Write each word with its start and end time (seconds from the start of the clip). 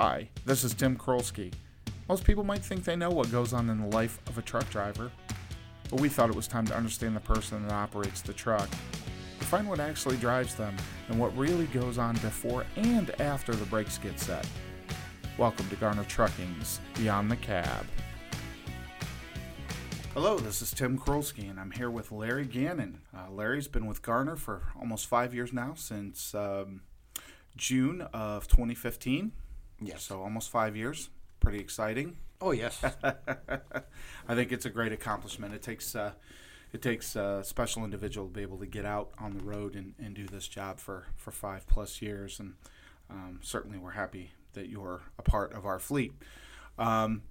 Hi, 0.00 0.28
this 0.44 0.62
is 0.62 0.74
Tim 0.74 0.96
Krolski. 0.96 1.52
Most 2.08 2.22
people 2.22 2.44
might 2.44 2.62
think 2.62 2.84
they 2.84 2.94
know 2.94 3.10
what 3.10 3.32
goes 3.32 3.52
on 3.52 3.68
in 3.68 3.80
the 3.80 3.96
life 3.96 4.20
of 4.28 4.38
a 4.38 4.42
truck 4.42 4.70
driver, 4.70 5.10
but 5.90 6.00
we 6.00 6.08
thought 6.08 6.30
it 6.30 6.36
was 6.36 6.46
time 6.46 6.64
to 6.68 6.76
understand 6.76 7.16
the 7.16 7.20
person 7.20 7.66
that 7.66 7.74
operates 7.74 8.20
the 8.20 8.32
truck, 8.32 8.70
to 8.70 9.44
find 9.46 9.68
what 9.68 9.80
actually 9.80 10.16
drives 10.18 10.54
them 10.54 10.76
and 11.08 11.18
what 11.18 11.36
really 11.36 11.64
goes 11.66 11.98
on 11.98 12.14
before 12.18 12.64
and 12.76 13.10
after 13.20 13.52
the 13.52 13.64
brakes 13.64 13.98
get 13.98 14.20
set. 14.20 14.46
Welcome 15.36 15.68
to 15.68 15.74
Garner 15.74 16.04
Trucking's 16.04 16.78
Beyond 16.94 17.28
the 17.28 17.36
Cab. 17.36 17.84
Hello, 20.14 20.38
this 20.38 20.62
is 20.62 20.70
Tim 20.70 20.96
Krolski, 20.96 21.50
and 21.50 21.58
I'm 21.58 21.72
here 21.72 21.90
with 21.90 22.12
Larry 22.12 22.46
Gannon. 22.46 23.00
Uh, 23.12 23.32
Larry's 23.32 23.66
been 23.66 23.86
with 23.86 24.02
Garner 24.02 24.36
for 24.36 24.62
almost 24.80 25.08
five 25.08 25.34
years 25.34 25.52
now, 25.52 25.72
since 25.74 26.36
um, 26.36 26.82
June 27.56 28.02
of 28.12 28.46
2015. 28.46 29.32
Yes. 29.80 30.02
So 30.04 30.22
almost 30.22 30.50
five 30.50 30.76
years. 30.76 31.10
Pretty 31.40 31.58
exciting. 31.58 32.16
Oh 32.40 32.50
yes. 32.50 32.82
I 33.02 34.34
think 34.34 34.52
it's 34.52 34.66
a 34.66 34.70
great 34.70 34.92
accomplishment. 34.92 35.54
It 35.54 35.62
takes 35.62 35.94
uh, 35.94 36.12
it 36.72 36.82
takes 36.82 37.16
a 37.16 37.42
special 37.44 37.84
individual 37.84 38.26
to 38.26 38.32
be 38.32 38.42
able 38.42 38.58
to 38.58 38.66
get 38.66 38.84
out 38.84 39.10
on 39.18 39.34
the 39.34 39.42
road 39.42 39.74
and, 39.74 39.94
and 39.98 40.14
do 40.14 40.26
this 40.26 40.46
job 40.46 40.78
for, 40.78 41.06
for 41.16 41.30
five 41.30 41.66
plus 41.66 42.02
years, 42.02 42.38
and 42.38 42.54
um, 43.08 43.40
certainly 43.42 43.78
we're 43.78 43.92
happy 43.92 44.32
that 44.52 44.68
you're 44.68 45.00
a 45.18 45.22
part 45.22 45.52
of 45.54 45.64
our 45.64 45.78
fleet. 45.78 46.12
Um, 46.78 47.22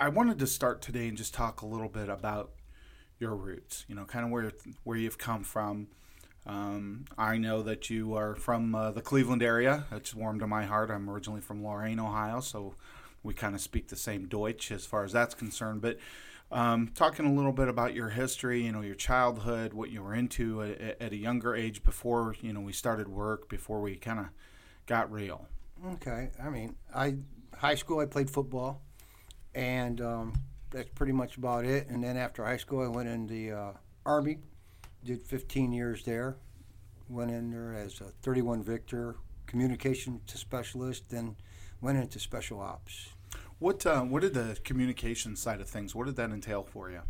I 0.00 0.08
wanted 0.08 0.38
to 0.38 0.46
start 0.46 0.80
today 0.80 1.06
and 1.08 1.16
just 1.16 1.34
talk 1.34 1.60
a 1.60 1.66
little 1.66 1.88
bit 1.88 2.08
about 2.08 2.52
your 3.18 3.34
roots. 3.36 3.84
You 3.88 3.94
know, 3.94 4.04
kind 4.04 4.24
of 4.24 4.30
where 4.30 4.52
where 4.84 4.96
you've 4.96 5.18
come 5.18 5.44
from. 5.44 5.88
Um, 6.46 7.04
I 7.16 7.36
know 7.36 7.62
that 7.62 7.88
you 7.88 8.14
are 8.14 8.34
from 8.34 8.74
uh, 8.74 8.90
the 8.90 9.02
Cleveland 9.02 9.42
area. 9.42 9.86
It's 9.92 10.14
warm 10.14 10.40
to 10.40 10.46
my 10.46 10.64
heart. 10.64 10.90
I'm 10.90 11.08
originally 11.08 11.40
from 11.40 11.62
Lorain, 11.62 12.00
Ohio, 12.00 12.40
so 12.40 12.74
we 13.22 13.34
kind 13.34 13.54
of 13.54 13.60
speak 13.60 13.88
the 13.88 13.96
same 13.96 14.26
Deutsch 14.26 14.72
as 14.72 14.84
far 14.84 15.04
as 15.04 15.12
that's 15.12 15.34
concerned. 15.34 15.80
But 15.82 15.98
um, 16.50 16.90
talking 16.94 17.26
a 17.26 17.32
little 17.32 17.52
bit 17.52 17.68
about 17.68 17.94
your 17.94 18.10
history, 18.10 18.62
you 18.62 18.72
know, 18.72 18.80
your 18.80 18.96
childhood, 18.96 19.72
what 19.72 19.90
you 19.90 20.02
were 20.02 20.14
into 20.14 20.62
at, 20.62 21.00
at 21.00 21.12
a 21.12 21.16
younger 21.16 21.54
age 21.54 21.82
before, 21.82 22.34
you 22.40 22.52
know, 22.52 22.60
we 22.60 22.72
started 22.72 23.08
work, 23.08 23.48
before 23.48 23.80
we 23.80 23.96
kind 23.96 24.18
of 24.18 24.26
got 24.86 25.10
real. 25.12 25.46
okay. 25.94 26.30
I 26.42 26.50
mean, 26.50 26.74
I 26.94 27.16
high 27.56 27.76
school 27.76 28.00
I 28.00 28.06
played 28.06 28.28
football, 28.28 28.82
and 29.54 30.00
um, 30.00 30.32
that's 30.70 30.88
pretty 30.90 31.12
much 31.12 31.36
about 31.36 31.64
it. 31.64 31.88
And 31.88 32.02
then 32.02 32.16
after 32.16 32.44
high 32.44 32.56
school, 32.56 32.82
I 32.82 32.88
went 32.88 33.08
in 33.08 33.26
the 33.26 33.52
uh, 33.52 33.72
army, 34.04 34.38
did 35.04 35.26
15 35.26 35.72
years 35.72 36.04
there. 36.04 36.36
Went 37.08 37.30
in 37.30 37.50
there 37.50 37.74
as 37.74 38.00
a 38.00 38.04
31 38.22 38.62
Victor 38.62 39.16
communication 39.46 40.20
specialist, 40.26 41.10
then 41.10 41.36
went 41.80 41.98
into 41.98 42.18
special 42.18 42.60
ops. 42.60 43.10
What 43.58 43.84
uh, 43.86 44.00
what 44.02 44.22
did 44.22 44.34
the 44.34 44.56
communication 44.64 45.36
side 45.36 45.60
of 45.60 45.68
things? 45.68 45.94
What 45.94 46.06
did 46.06 46.16
that 46.16 46.30
entail 46.30 46.62
for 46.62 46.90
you? 46.90 47.02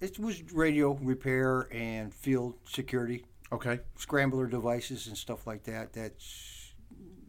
It 0.00 0.18
was 0.18 0.42
radio 0.52 0.92
repair 1.00 1.68
and 1.72 2.12
field 2.12 2.54
security, 2.68 3.24
Okay. 3.50 3.80
scrambler 3.96 4.46
devices 4.46 5.06
and 5.06 5.16
stuff 5.16 5.46
like 5.46 5.64
that. 5.64 5.92
That's 5.94 6.72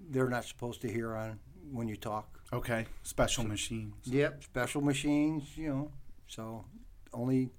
they're 0.09 0.29
not 0.29 0.43
supposed 0.45 0.81
to 0.81 0.91
hear 0.91 1.15
on 1.15 1.39
when 1.71 1.87
you 1.87 1.95
talk. 1.95 2.39
Okay. 2.51 2.85
Special 3.03 3.45
machines. 3.45 3.95
Yep, 4.05 4.43
special 4.43 4.81
machines, 4.81 5.43
you 5.57 5.69
know. 5.69 5.91
So 6.27 6.65
only 7.13 7.49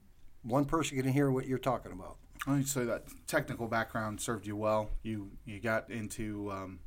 one 0.42 0.64
person 0.66 1.00
can 1.00 1.10
hear 1.12 1.30
what 1.30 1.46
you're 1.46 1.58
talking 1.58 1.92
about. 1.92 2.16
So 2.64 2.84
that 2.86 3.04
technical 3.26 3.66
background 3.68 4.20
served 4.20 4.46
you 4.46 4.56
well. 4.56 4.90
You 5.02 5.30
you 5.44 5.60
got 5.60 5.90
into 5.90 6.50
um, 6.50 6.80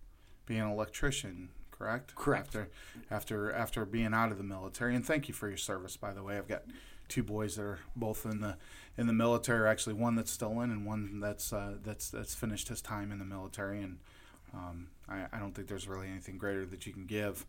being 0.45 0.61
an 0.61 0.71
electrician, 0.71 1.49
correct? 1.71 2.15
Correct. 2.15 2.47
After 2.47 2.69
after 3.09 3.51
after 3.51 3.85
being 3.85 4.13
out 4.13 4.31
of 4.31 4.37
the 4.37 4.43
military, 4.43 4.95
and 4.95 5.05
thank 5.05 5.27
you 5.27 5.33
for 5.33 5.47
your 5.47 5.57
service, 5.57 5.97
by 5.97 6.13
the 6.13 6.23
way. 6.23 6.37
I've 6.37 6.47
got 6.47 6.63
two 7.07 7.23
boys 7.23 7.57
that 7.57 7.63
are 7.63 7.79
both 7.95 8.25
in 8.25 8.41
the 8.41 8.57
in 8.97 9.07
the 9.07 9.13
military. 9.13 9.69
Actually, 9.69 9.93
one 9.93 10.15
that's 10.15 10.31
still 10.31 10.61
in, 10.61 10.71
and 10.71 10.85
one 10.85 11.19
that's 11.19 11.53
uh, 11.53 11.75
that's 11.83 12.09
that's 12.09 12.33
finished 12.33 12.69
his 12.69 12.81
time 12.81 13.11
in 13.11 13.19
the 13.19 13.25
military. 13.25 13.81
And 13.81 13.99
um, 14.53 14.87
I, 15.07 15.25
I 15.31 15.39
don't 15.39 15.53
think 15.53 15.67
there's 15.67 15.87
really 15.87 16.09
anything 16.09 16.37
greater 16.37 16.65
that 16.65 16.85
you 16.87 16.93
can 16.93 17.05
give 17.05 17.45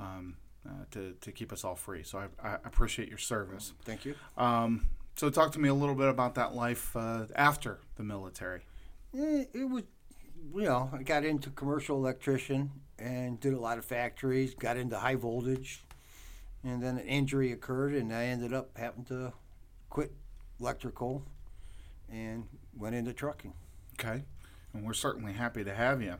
um, 0.00 0.36
uh, 0.66 0.84
to 0.92 1.14
to 1.20 1.32
keep 1.32 1.52
us 1.52 1.64
all 1.64 1.76
free. 1.76 2.02
So 2.02 2.18
I, 2.18 2.48
I 2.48 2.54
appreciate 2.64 3.08
your 3.08 3.18
service. 3.18 3.72
Thank 3.84 4.04
you. 4.04 4.14
Um, 4.36 4.88
so 5.16 5.30
talk 5.30 5.52
to 5.52 5.58
me 5.58 5.68
a 5.68 5.74
little 5.74 5.94
bit 5.94 6.08
about 6.08 6.34
that 6.36 6.54
life 6.54 6.96
uh, 6.96 7.26
after 7.36 7.78
the 7.96 8.02
military. 8.02 8.62
Eh, 9.16 9.44
It 9.52 9.68
was, 9.68 9.84
you 10.54 10.62
know, 10.62 10.90
I 10.92 11.02
got 11.02 11.24
into 11.24 11.50
commercial 11.50 11.96
electrician 11.96 12.70
and 12.98 13.38
did 13.40 13.52
a 13.52 13.60
lot 13.60 13.78
of 13.78 13.84
factories, 13.84 14.54
got 14.54 14.76
into 14.76 14.98
high 14.98 15.16
voltage, 15.16 15.82
and 16.64 16.82
then 16.82 16.98
an 16.98 17.06
injury 17.06 17.52
occurred, 17.52 17.94
and 17.94 18.12
I 18.12 18.24
ended 18.26 18.52
up 18.52 18.76
having 18.76 19.04
to 19.06 19.32
quit 19.90 20.12
electrical 20.60 21.24
and 22.10 22.46
went 22.76 22.94
into 22.94 23.12
trucking. 23.12 23.54
Okay, 23.98 24.24
and 24.72 24.84
we're 24.84 24.92
certainly 24.94 25.32
happy 25.32 25.64
to 25.64 25.74
have 25.74 26.00
you. 26.02 26.16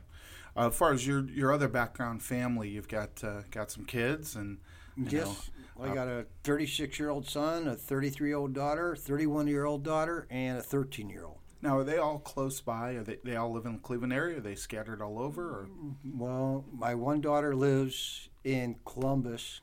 Uh, 0.55 0.67
as 0.67 0.75
far 0.75 0.93
as 0.93 1.07
your 1.07 1.25
your 1.25 1.51
other 1.51 1.67
background, 1.67 2.21
family, 2.21 2.69
you've 2.69 2.87
got 2.87 3.23
uh, 3.23 3.41
got 3.49 3.71
some 3.71 3.85
kids, 3.85 4.35
and 4.35 4.59
you 4.97 5.03
know, 5.05 5.09
Yes, 5.11 5.49
I 5.81 5.93
got 5.93 6.07
a 6.07 6.25
36 6.43 6.99
year 6.99 7.09
old 7.09 7.27
son, 7.27 7.67
a 7.67 7.75
33 7.75 8.29
year 8.29 8.37
old 8.37 8.53
daughter, 8.53 8.95
31 8.95 9.47
year 9.47 9.65
old 9.65 9.83
daughter, 9.83 10.27
and 10.29 10.57
a 10.57 10.61
13 10.61 11.09
year 11.09 11.25
old. 11.25 11.39
now 11.61 11.77
are 11.77 11.83
they 11.83 11.97
all 11.97 12.19
close 12.19 12.61
by? 12.61 12.91
Are 12.93 13.03
they 13.03 13.17
they 13.23 13.35
all 13.35 13.51
live 13.51 13.65
in 13.65 13.73
the 13.73 13.79
Cleveland 13.79 14.13
area? 14.13 14.37
Are 14.37 14.41
they 14.41 14.55
scattered 14.55 15.01
all 15.01 15.19
over? 15.19 15.43
Or 15.61 15.67
mm, 15.67 15.95
Well, 16.17 16.65
my 16.71 16.93
one 16.95 17.21
daughter 17.21 17.55
lives 17.55 18.29
in 18.43 18.75
Columbus. 18.85 19.61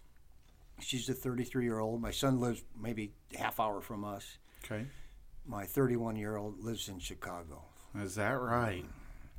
She's 0.81 1.09
a 1.09 1.15
33 1.15 1.65
year 1.65 1.79
old. 1.79 2.01
My 2.01 2.11
son 2.11 2.41
lives 2.41 2.63
maybe 2.81 3.13
half 3.39 3.61
hour 3.61 3.81
from 3.81 4.05
us. 4.05 4.39
okay, 4.65 4.87
My 5.47 5.65
31 5.65 6.17
year 6.17 6.37
old 6.37 6.65
lives 6.65 6.89
in 6.89 6.99
Chicago. 6.99 7.63
is 7.95 8.15
that 8.17 8.33
right? 8.41 8.85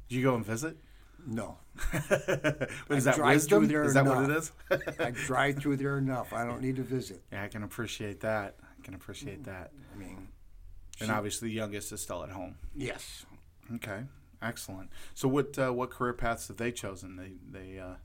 Did 0.07 0.15
you 0.15 0.23
go 0.23 0.35
and 0.35 0.45
visit? 0.45 0.77
No, 1.25 1.57
is 2.89 3.07
I 3.07 3.11
that 3.11 3.19
wisdom? 3.23 3.59
through 3.63 3.67
there 3.67 3.83
Is 3.83 3.93
that 3.93 4.05
what 4.05 4.17
it 4.23 4.29
enough. 4.31 4.51
is? 4.71 4.99
I 4.99 5.11
drive 5.11 5.57
through 5.59 5.77
there 5.77 5.97
enough. 5.97 6.33
I 6.33 6.45
don't 6.45 6.61
need 6.61 6.75
to 6.77 6.83
visit. 6.83 7.21
yeah, 7.31 7.43
I 7.43 7.47
can 7.47 7.63
appreciate 7.63 8.21
that. 8.21 8.55
I 8.61 8.83
can 8.83 8.93
appreciate 8.95 9.43
that. 9.45 9.71
I 9.93 9.97
mean, 9.97 10.29
And 10.99 11.11
obviously, 11.11 11.49
the 11.49 11.53
youngest 11.55 11.91
is 11.91 12.01
still 12.01 12.23
at 12.23 12.29
home. 12.31 12.55
yes. 12.75 13.25
Okay, 13.75 14.01
excellent. 14.41 14.89
So, 15.13 15.27
what 15.29 15.57
uh, 15.57 15.71
what 15.71 15.91
career 15.91 16.13
paths 16.13 16.47
have 16.49 16.57
they 16.57 16.71
chosen? 16.73 17.15
They 17.15 17.33
they 17.59 17.79
uh, 17.79 17.95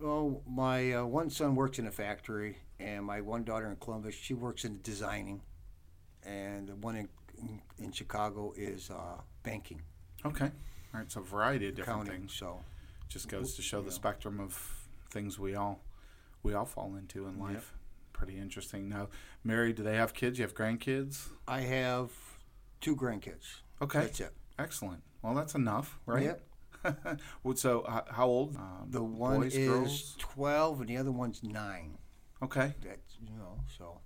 Well, 0.00 0.42
my 0.48 0.92
uh, 0.94 1.04
one 1.04 1.30
son 1.30 1.54
works 1.54 1.78
in 1.78 1.86
a 1.86 1.92
factory, 1.92 2.58
and 2.80 3.04
my 3.04 3.20
one 3.20 3.44
daughter 3.44 3.68
in 3.68 3.76
Columbus, 3.76 4.14
she 4.16 4.34
works 4.34 4.64
in 4.64 4.80
designing, 4.82 5.42
and 6.24 6.68
the 6.68 6.74
one 6.76 6.96
in 6.96 7.08
in 7.78 7.92
Chicago 7.92 8.52
is 8.56 8.90
uh, 8.90 9.20
banking, 9.44 9.82
okay. 10.24 10.50
Right, 10.94 11.10
so 11.10 11.20
a 11.20 11.24
variety 11.24 11.68
of 11.68 11.74
different 11.74 12.02
accounting. 12.02 12.20
things. 12.22 12.34
So 12.34 12.60
just 13.08 13.28
goes 13.28 13.54
to 13.56 13.62
show 13.62 13.80
the 13.80 13.88
Yeah. 13.88 13.94
spectrum 13.94 14.38
of 14.40 14.86
things 15.10 15.38
we 15.38 15.54
all 15.54 15.80
we 16.42 16.52
all 16.54 16.66
fall 16.66 16.94
into 16.94 17.26
in 17.26 17.38
life. 17.38 17.72
Pretty 18.12 18.36
interesting. 18.38 18.86
Now, 18.88 19.08
Larry, 19.46 19.72
do 19.72 19.82
they 19.82 19.96
have 19.96 20.12
kids? 20.12 20.38
You 20.38 20.42
have 20.42 20.54
grandkids? 20.54 21.30
I 21.48 21.60
have 21.62 22.10
two 22.82 22.94
grandkids. 22.94 23.60
Okay, 23.80 24.00
That's 24.00 24.20
it. 24.20 24.34
excellent. 24.58 25.02
Well, 25.22 25.34
that's 25.34 25.54
enough, 25.54 25.98
right? 26.04 26.36
Yep. 26.84 27.18
so 27.54 27.80
uh, 27.82 28.02
how 28.12 28.26
old? 28.26 28.56
Um, 28.56 28.88
The 28.90 29.02
one 29.02 29.40
boys, 29.40 29.54
is 29.56 29.68
girls? 29.68 30.16
12 30.18 30.80
and 30.80 30.88
the 30.90 30.98
other 30.98 31.10
one's 31.12 31.42
9. 31.42 31.96
Okay, 32.42 32.74
That's, 32.82 33.16
you 33.22 33.34
know, 33.38 33.58
so. 33.78 34.00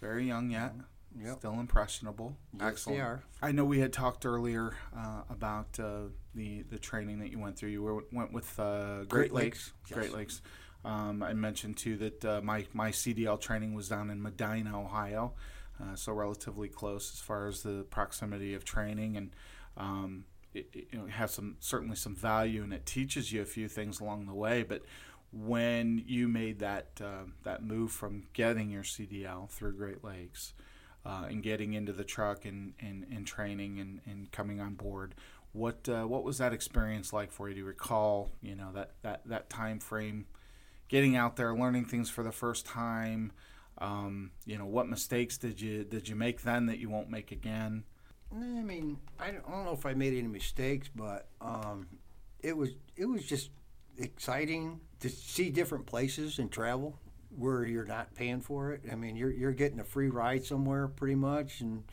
very 0.00 0.26
young 0.26 0.50
yet. 0.50 0.74
Yep. 1.22 1.38
Still 1.38 1.60
impressionable. 1.60 2.36
Yes, 2.52 2.68
Excellent. 2.68 2.98
they 2.98 3.02
are. 3.02 3.22
I 3.40 3.52
know 3.52 3.64
we 3.64 3.80
had 3.80 3.92
talked 3.92 4.26
earlier 4.26 4.76
uh, 4.96 5.22
about 5.30 5.78
uh, 5.80 6.08
the 6.34 6.62
the 6.62 6.78
training 6.78 7.20
that 7.20 7.30
you 7.30 7.38
went 7.38 7.56
through. 7.56 7.70
You 7.70 7.82
were, 7.82 8.04
went 8.12 8.32
with 8.32 8.58
uh, 8.58 9.04
Great, 9.04 9.08
Great 9.08 9.32
Lakes. 9.32 9.72
Lakes, 9.90 9.92
Great. 9.92 10.12
Lakes. 10.12 10.42
Um, 10.84 11.22
I 11.22 11.32
mentioned 11.32 11.76
too 11.78 11.96
that 11.96 12.24
uh, 12.24 12.40
my 12.42 12.66
my 12.72 12.90
CDL 12.90 13.40
training 13.40 13.74
was 13.74 13.88
down 13.88 14.10
in 14.10 14.22
Medina, 14.22 14.78
Ohio, 14.78 15.32
uh, 15.82 15.94
so 15.94 16.12
relatively 16.12 16.68
close 16.68 17.12
as 17.12 17.20
far 17.20 17.48
as 17.48 17.62
the 17.62 17.86
proximity 17.90 18.54
of 18.54 18.64
training, 18.64 19.16
and 19.16 19.30
um, 19.76 20.24
it, 20.54 20.68
it, 20.72 20.88
you 20.92 20.98
know, 20.98 21.06
it 21.06 21.12
has 21.12 21.32
some 21.32 21.56
certainly 21.60 21.96
some 21.96 22.14
value, 22.14 22.62
and 22.62 22.72
it 22.72 22.84
teaches 22.84 23.32
you 23.32 23.42
a 23.42 23.46
few 23.46 23.68
things 23.68 24.00
along 24.00 24.26
the 24.26 24.34
way. 24.34 24.62
But 24.62 24.82
when 25.32 26.04
you 26.06 26.28
made 26.28 26.60
that 26.60 27.00
uh, 27.02 27.24
that 27.42 27.64
move 27.64 27.90
from 27.90 28.24
getting 28.32 28.70
your 28.70 28.84
CDL 28.84 29.50
through 29.50 29.76
Great 29.76 30.04
Lakes 30.04 30.52
uh, 31.06 31.26
and 31.28 31.42
getting 31.42 31.74
into 31.74 31.92
the 31.92 32.04
truck 32.04 32.44
and, 32.44 32.74
and, 32.80 33.06
and 33.12 33.26
training 33.26 33.78
and, 33.78 34.00
and 34.06 34.30
coming 34.32 34.60
on 34.60 34.74
board. 34.74 35.14
What 35.52 35.88
uh, 35.88 36.02
what 36.02 36.24
was 36.24 36.38
that 36.38 36.52
experience 36.52 37.12
like 37.12 37.32
for 37.32 37.48
you? 37.48 37.54
Do 37.54 37.60
you 37.60 37.66
recall 37.66 38.32
you 38.42 38.54
know 38.54 38.72
that, 38.74 38.90
that, 39.02 39.22
that 39.26 39.48
time 39.48 39.78
frame, 39.78 40.26
getting 40.88 41.16
out 41.16 41.36
there, 41.36 41.54
learning 41.54 41.86
things 41.86 42.10
for 42.10 42.22
the 42.22 42.32
first 42.32 42.66
time? 42.66 43.32
Um, 43.78 44.32
you 44.44 44.58
know 44.58 44.66
what 44.66 44.88
mistakes 44.88 45.38
did 45.38 45.60
you 45.60 45.84
did 45.84 46.08
you 46.08 46.16
make 46.16 46.42
then 46.42 46.66
that 46.66 46.78
you 46.78 46.90
won't 46.90 47.08
make 47.08 47.30
again? 47.32 47.84
I 48.32 48.62
mean, 48.62 48.98
I 49.18 49.30
don't 49.30 49.64
know 49.64 49.72
if 49.72 49.86
I 49.86 49.94
made 49.94 50.12
any 50.12 50.28
mistakes, 50.28 50.90
but 50.94 51.28
um, 51.40 51.86
it 52.40 52.54
was 52.54 52.70
it 52.96 53.06
was 53.06 53.24
just 53.24 53.50
exciting 53.96 54.80
to 55.00 55.08
see 55.08 55.50
different 55.50 55.86
places 55.86 56.38
and 56.38 56.50
travel 56.50 56.98
where 57.36 57.64
you're 57.64 57.84
not 57.84 58.14
paying 58.14 58.40
for 58.40 58.72
it. 58.72 58.82
I 58.90 58.94
mean, 58.94 59.16
you're 59.16 59.30
you're 59.32 59.52
getting 59.52 59.80
a 59.80 59.84
free 59.84 60.08
ride 60.08 60.44
somewhere 60.44 60.88
pretty 60.88 61.14
much, 61.14 61.60
and 61.60 61.84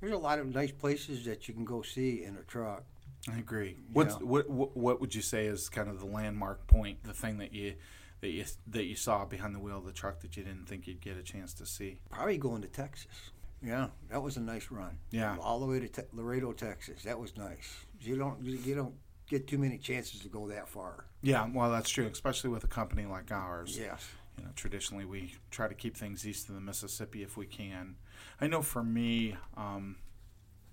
there's 0.00 0.12
a 0.12 0.18
lot 0.18 0.38
of 0.38 0.54
nice 0.54 0.72
places 0.72 1.24
that 1.24 1.48
you 1.48 1.54
can 1.54 1.64
go 1.64 1.82
see 1.82 2.24
in 2.24 2.36
a 2.36 2.42
truck. 2.42 2.84
I 3.32 3.38
agree. 3.38 3.76
What's, 3.92 4.14
what 4.20 4.48
what 4.48 5.00
would 5.00 5.14
you 5.14 5.22
say 5.22 5.46
is 5.46 5.68
kind 5.68 5.88
of 5.88 5.98
the 6.00 6.06
landmark 6.06 6.66
point, 6.66 7.02
the 7.04 7.12
thing 7.12 7.38
that 7.38 7.52
you 7.52 7.74
that 8.20 8.28
you 8.28 8.44
that 8.68 8.84
you 8.84 8.96
saw 8.96 9.24
behind 9.24 9.54
the 9.54 9.58
wheel 9.58 9.78
of 9.78 9.84
the 9.84 9.92
truck 9.92 10.20
that 10.20 10.36
you 10.36 10.42
didn't 10.44 10.66
think 10.66 10.86
you'd 10.86 11.00
get 11.00 11.16
a 11.16 11.22
chance 11.22 11.52
to 11.54 11.66
see? 11.66 11.98
Probably 12.10 12.38
going 12.38 12.62
to 12.62 12.68
Texas. 12.68 13.30
Yeah, 13.62 13.88
that 14.10 14.22
was 14.22 14.36
a 14.36 14.40
nice 14.40 14.70
run. 14.70 14.98
Yeah. 15.10 15.36
all 15.40 15.58
the 15.58 15.66
way 15.66 15.80
to 15.80 15.88
te- 15.88 16.02
Laredo, 16.12 16.52
Texas. 16.52 17.02
That 17.02 17.18
was 17.18 17.36
nice. 17.36 17.86
You 18.00 18.16
don't 18.16 18.42
you 18.44 18.74
don't 18.74 18.94
get 19.28 19.48
too 19.48 19.58
many 19.58 19.78
chances 19.78 20.20
to 20.20 20.28
go 20.28 20.48
that 20.48 20.68
far. 20.68 21.06
Yeah, 21.22 21.48
well, 21.52 21.70
that's 21.70 21.90
true, 21.90 22.06
especially 22.06 22.50
with 22.50 22.62
a 22.64 22.68
company 22.68 23.06
like 23.06 23.32
ours. 23.32 23.76
Yes. 23.78 24.06
You 24.38 24.44
know, 24.44 24.50
traditionally 24.54 25.04
we 25.04 25.34
try 25.50 25.68
to 25.68 25.74
keep 25.74 25.96
things 25.96 26.26
east 26.26 26.48
of 26.48 26.54
the 26.54 26.60
Mississippi 26.60 27.22
if 27.22 27.36
we 27.36 27.46
can. 27.46 27.96
I 28.40 28.46
know 28.46 28.62
for 28.62 28.82
me, 28.82 29.36
um, 29.56 29.96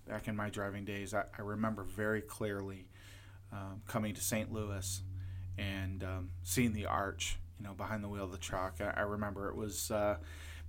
back 0.07 0.27
in 0.27 0.35
my 0.35 0.49
driving 0.49 0.85
days, 0.85 1.13
I, 1.13 1.23
I 1.37 1.41
remember 1.41 1.83
very 1.83 2.21
clearly 2.21 2.87
um, 3.51 3.81
coming 3.87 4.13
to 4.13 4.21
St. 4.21 4.51
Louis 4.51 5.01
and 5.57 6.03
um, 6.03 6.29
seeing 6.43 6.73
the 6.73 6.85
arch, 6.85 7.37
you 7.59 7.65
know, 7.65 7.73
behind 7.73 8.03
the 8.03 8.09
wheel 8.09 8.25
of 8.25 8.31
the 8.31 8.37
truck. 8.37 8.75
I, 8.81 8.93
I 8.97 9.01
remember 9.01 9.49
it 9.49 9.55
was 9.55 9.91
uh, 9.91 10.17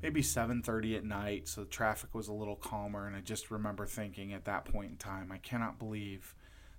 maybe 0.02 0.22
7:30 0.22 0.96
at 0.98 1.04
night, 1.04 1.48
so 1.48 1.62
the 1.62 1.70
traffic 1.70 2.14
was 2.14 2.28
a 2.28 2.32
little 2.32 2.56
calmer, 2.56 3.06
and 3.06 3.16
I 3.16 3.20
just 3.20 3.50
remember 3.50 3.86
thinking 3.86 4.32
at 4.32 4.44
that 4.44 4.66
point 4.66 4.90
in 4.90 4.96
time, 4.96 5.32
I 5.32 5.38
cannot 5.38 5.78
believe 5.78 6.34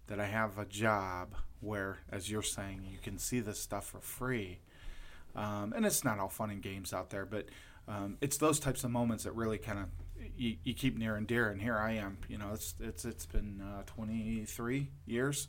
that 0.08 0.20
I 0.20 0.28
have 0.28 0.60
a 0.60 0.66
job 0.66 1.36
where, 1.60 2.00
as 2.12 2.30
you're 2.30 2.44
saying, 2.44 2.84
you 2.90 3.00
can 3.02 3.18
see 3.18 3.40
this 3.40 3.60
stuff 3.60 3.88
for 3.88 4.00
free. 4.00 4.60
Um, 5.36 5.74
and 5.76 5.86
it's 5.86 6.04
not 6.04 6.20
all 6.20 6.30
fun 6.30 6.50
and 6.50 6.62
games 6.62 6.94
out 6.94 7.10
there, 7.10 7.26
but 7.26 7.46
um, 7.88 8.18
it's 8.22 8.38
those 8.38 8.60
types 8.60 8.84
of 8.84 8.92
moments 8.92 9.26
that 9.26 9.34
really 9.36 9.58
kind 9.58 9.80
of 9.80 9.86
you, 10.38 10.56
you 10.64 10.74
keep 10.74 10.98
near 10.98 11.16
and 11.16 11.28
dear. 11.28 11.50
And 11.50 11.62
here 11.62 11.78
I 11.78 11.92
am, 11.94 12.18
you 12.28 12.38
know, 12.38 12.52
it's 12.54 12.74
it's 12.80 13.06
it's 13.06 13.26
been 13.26 13.62
uh, 13.62 13.84
23 13.86 14.90
years, 15.06 15.48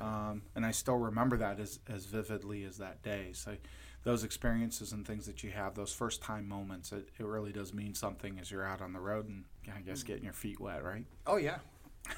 um, 0.00 0.42
and 0.54 0.66
I 0.66 0.70
still 0.72 0.96
remember 0.98 1.36
that 1.38 1.60
as 1.60 1.78
as 1.88 2.04
vividly 2.06 2.64
as 2.64 2.78
that 2.78 3.02
day. 3.02 3.30
So 3.32 3.56
those 4.04 4.24
experiences 4.24 4.90
and 4.92 5.06
things 5.06 5.26
that 5.26 5.44
you 5.44 5.50
have, 5.52 5.74
those 5.76 5.92
first 5.92 6.20
time 6.22 6.48
moments, 6.48 6.90
it, 6.90 7.08
it 7.18 7.24
really 7.24 7.52
does 7.52 7.72
mean 7.72 7.94
something 7.94 8.38
as 8.40 8.50
you're 8.50 8.64
out 8.66 8.82
on 8.82 8.92
the 8.92 8.98
road 8.98 9.28
and 9.28 9.44
I 9.72 9.80
guess 9.80 10.02
getting 10.02 10.24
your 10.24 10.32
feet 10.32 10.60
wet, 10.60 10.82
right? 10.82 11.04
Oh 11.26 11.36
yeah. 11.36 11.58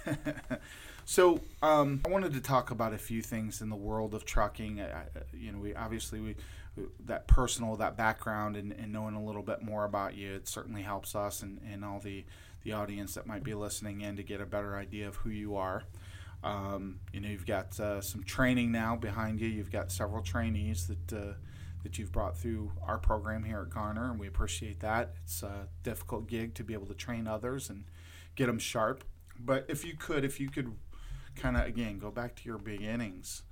so 1.05 1.41
um, 1.63 2.01
I 2.07 2.09
wanted 2.09 2.33
to 2.33 2.41
talk 2.41 2.71
about 2.71 2.95
a 2.95 2.99
few 2.99 3.21
things 3.23 3.61
in 3.61 3.69
the 3.69 3.77
world 3.77 4.15
of 4.15 4.25
trucking. 4.25 4.81
I, 4.81 4.85
I- 5.03 5.07
you 5.33 5.53
know, 5.53 5.59
we 5.59 5.75
obviously 5.75 6.21
we 6.21 6.37
that 7.05 7.27
personal 7.29 7.77
that 7.77 7.97
background 7.97 8.57
and, 8.57 8.73
and 8.73 8.93
knowing 8.93 9.15
a 9.15 9.25
little 9.25 9.43
bit 9.43 9.63
more 9.63 9.85
about 9.85 10.15
you. 10.15 10.35
It 10.35 10.49
certainly 10.49 10.83
helps 10.83 11.15
us 11.15 11.43
and, 11.43 11.61
and 11.71 11.85
all 11.85 12.01
the 12.01 12.25
the 12.63 12.73
audience 12.73 13.15
that 13.15 13.27
might 13.27 13.45
be 13.45 13.55
listening 13.55 14.01
in 14.01 14.17
to 14.17 14.23
get 14.23 14.41
a 14.41 14.47
better 14.47 14.75
idea 14.77 15.07
of 15.07 15.17
who 15.17 15.31
you 15.31 15.55
are. 15.55 15.85
Um, 16.43 17.01
you 17.13 17.21
know, 17.21 17.29
you've 17.29 17.47
got 17.47 17.79
uh, 17.79 18.01
some 18.01 18.23
training 18.25 18.73
now 18.73 18.97
behind 18.97 19.41
you. 19.41 19.49
You've 19.49 19.73
got 19.73 19.93
several 19.93 20.23
trainees 20.23 20.89
that 20.89 21.13
uh, 21.13 21.33
that 21.83 21.99
you've 21.99 22.13
brought 22.13 22.37
through 22.37 22.73
our 22.87 22.99
program 22.99 23.45
here 23.45 23.61
at 23.61 23.71
Garner, 23.71 24.11
and 24.11 24.19
we 24.19 24.27
appreciate 24.27 24.81
that. 24.81 25.15
It's 25.25 25.43
a 25.43 25.69
difficult 25.83 26.27
gig 26.27 26.55
to 26.55 26.65
be 26.65 26.73
able 26.73 26.87
to 26.87 26.95
train 26.95 27.27
others 27.27 27.71
and 27.71 27.85
get 28.35 28.47
them 28.47 28.59
sharp. 28.59 29.05
But 29.39 29.67
if 29.69 29.85
you 29.85 29.95
could, 29.95 30.25
if 30.25 30.41
you 30.41 30.51
could, 30.51 30.73
kind 31.37 31.57
of 31.57 31.67
again 31.67 31.99
go 31.99 32.11
back 32.11 32.37
to 32.37 32.45
your 32.45 32.59
beginnings, 32.59 33.43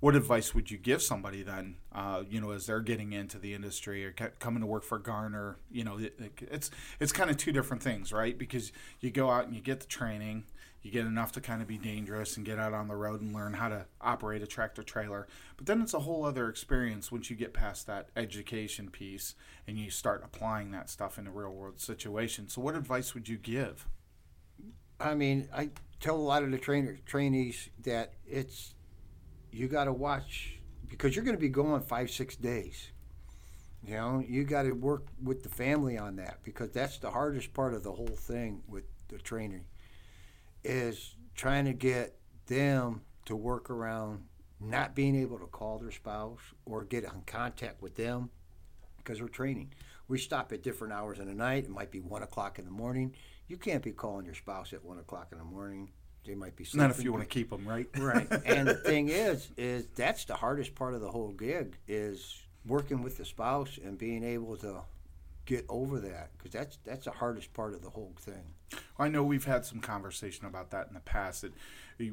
what 0.00 0.14
advice 0.14 0.54
would 0.54 0.70
you 0.70 0.78
give 0.78 1.02
somebody 1.02 1.42
then? 1.42 1.76
Uh, 1.92 2.22
you 2.28 2.40
know, 2.40 2.52
as 2.52 2.66
they're 2.66 2.80
getting 2.80 3.12
into 3.12 3.38
the 3.38 3.54
industry 3.54 4.04
or 4.04 4.12
ca- 4.12 4.30
coming 4.38 4.60
to 4.60 4.66
work 4.66 4.84
for 4.84 4.98
Garner, 4.98 5.58
you 5.70 5.82
know, 5.82 5.98
it, 5.98 6.18
it's 6.40 6.70
it's 7.00 7.12
kind 7.12 7.30
of 7.30 7.36
two 7.36 7.50
different 7.50 7.82
things, 7.82 8.12
right? 8.12 8.38
Because 8.38 8.72
you 9.00 9.10
go 9.10 9.30
out 9.30 9.46
and 9.46 9.56
you 9.56 9.60
get 9.60 9.80
the 9.80 9.86
training, 9.86 10.44
you 10.82 10.92
get 10.92 11.04
enough 11.04 11.32
to 11.32 11.40
kind 11.40 11.60
of 11.60 11.66
be 11.66 11.78
dangerous 11.78 12.36
and 12.36 12.46
get 12.46 12.60
out 12.60 12.72
on 12.72 12.86
the 12.86 12.94
road 12.94 13.20
and 13.20 13.34
learn 13.34 13.54
how 13.54 13.68
to 13.68 13.86
operate 14.00 14.40
a 14.40 14.46
tractor 14.46 14.84
trailer. 14.84 15.26
But 15.56 15.66
then 15.66 15.82
it's 15.82 15.94
a 15.94 16.00
whole 16.00 16.24
other 16.24 16.48
experience 16.48 17.10
once 17.10 17.28
you 17.28 17.34
get 17.34 17.52
past 17.52 17.88
that 17.88 18.10
education 18.16 18.90
piece 18.90 19.34
and 19.66 19.76
you 19.76 19.90
start 19.90 20.22
applying 20.24 20.70
that 20.70 20.88
stuff 20.88 21.18
in 21.18 21.26
a 21.26 21.32
real 21.32 21.52
world 21.52 21.80
situation. 21.80 22.48
So, 22.48 22.60
what 22.60 22.76
advice 22.76 23.14
would 23.14 23.28
you 23.28 23.36
give? 23.36 23.88
I 25.00 25.14
mean, 25.14 25.48
I 25.52 25.70
tell 25.98 26.16
a 26.16 26.18
lot 26.18 26.44
of 26.44 26.52
the 26.52 26.58
trainees 26.58 27.68
that 27.82 28.14
it's 28.24 28.74
you 29.50 29.68
got 29.68 29.84
to 29.84 29.92
watch 29.92 30.58
because 30.88 31.14
you're 31.14 31.24
going 31.24 31.36
to 31.36 31.40
be 31.40 31.48
going 31.48 31.82
five, 31.82 32.10
six 32.10 32.36
days. 32.36 32.90
You 33.86 33.94
know, 33.94 34.24
you 34.26 34.44
got 34.44 34.62
to 34.62 34.72
work 34.72 35.06
with 35.22 35.42
the 35.42 35.48
family 35.48 35.96
on 35.96 36.16
that 36.16 36.38
because 36.42 36.70
that's 36.72 36.98
the 36.98 37.10
hardest 37.10 37.54
part 37.54 37.74
of 37.74 37.84
the 37.84 37.92
whole 37.92 38.06
thing 38.06 38.62
with 38.66 38.84
the 39.08 39.18
training 39.18 39.64
is 40.64 41.14
trying 41.34 41.64
to 41.64 41.72
get 41.72 42.18
them 42.46 43.02
to 43.26 43.36
work 43.36 43.70
around 43.70 44.24
not 44.60 44.94
being 44.94 45.14
able 45.14 45.38
to 45.38 45.46
call 45.46 45.78
their 45.78 45.92
spouse 45.92 46.40
or 46.64 46.84
get 46.84 47.04
in 47.04 47.22
contact 47.26 47.80
with 47.80 47.94
them 47.94 48.30
because 48.96 49.20
we're 49.20 49.28
training. 49.28 49.72
We 50.08 50.18
stop 50.18 50.52
at 50.52 50.62
different 50.62 50.92
hours 50.92 51.18
in 51.18 51.26
the 51.26 51.34
night. 51.34 51.64
It 51.64 51.70
might 51.70 51.90
be 51.90 52.00
one 52.00 52.22
o'clock 52.22 52.58
in 52.58 52.64
the 52.64 52.70
morning. 52.70 53.14
You 53.46 53.56
can't 53.56 53.82
be 53.82 53.92
calling 53.92 54.26
your 54.26 54.34
spouse 54.34 54.72
at 54.72 54.84
one 54.84 54.98
o'clock 54.98 55.28
in 55.32 55.38
the 55.38 55.44
morning. 55.44 55.90
They 56.28 56.34
might 56.34 56.56
be 56.56 56.64
sleeping. 56.64 56.88
Not 56.88 56.96
if 56.96 57.02
you 57.02 57.10
want 57.10 57.24
to 57.24 57.28
keep 57.28 57.48
them, 57.48 57.66
right? 57.66 57.88
right. 57.98 58.28
And 58.44 58.68
the 58.68 58.74
thing 58.74 59.08
is, 59.08 59.48
is 59.56 59.86
that's 59.96 60.26
the 60.26 60.34
hardest 60.34 60.74
part 60.74 60.92
of 60.92 61.00
the 61.00 61.10
whole 61.10 61.32
gig 61.32 61.78
is 61.88 62.38
working 62.66 63.02
with 63.02 63.16
the 63.16 63.24
spouse 63.24 63.78
and 63.82 63.96
being 63.96 64.22
able 64.22 64.56
to 64.58 64.82
get 65.46 65.64
over 65.70 65.98
that 66.00 66.28
because 66.36 66.52
that's 66.52 66.78
that's 66.84 67.06
the 67.06 67.10
hardest 67.10 67.54
part 67.54 67.72
of 67.72 67.82
the 67.82 67.88
whole 67.88 68.12
thing. 68.20 68.54
I 68.98 69.08
know 69.08 69.24
we've 69.24 69.46
had 69.46 69.64
some 69.64 69.80
conversation 69.80 70.44
about 70.44 70.70
that 70.72 70.88
in 70.88 70.94
the 70.94 71.00
past. 71.00 71.40
That 71.40 71.52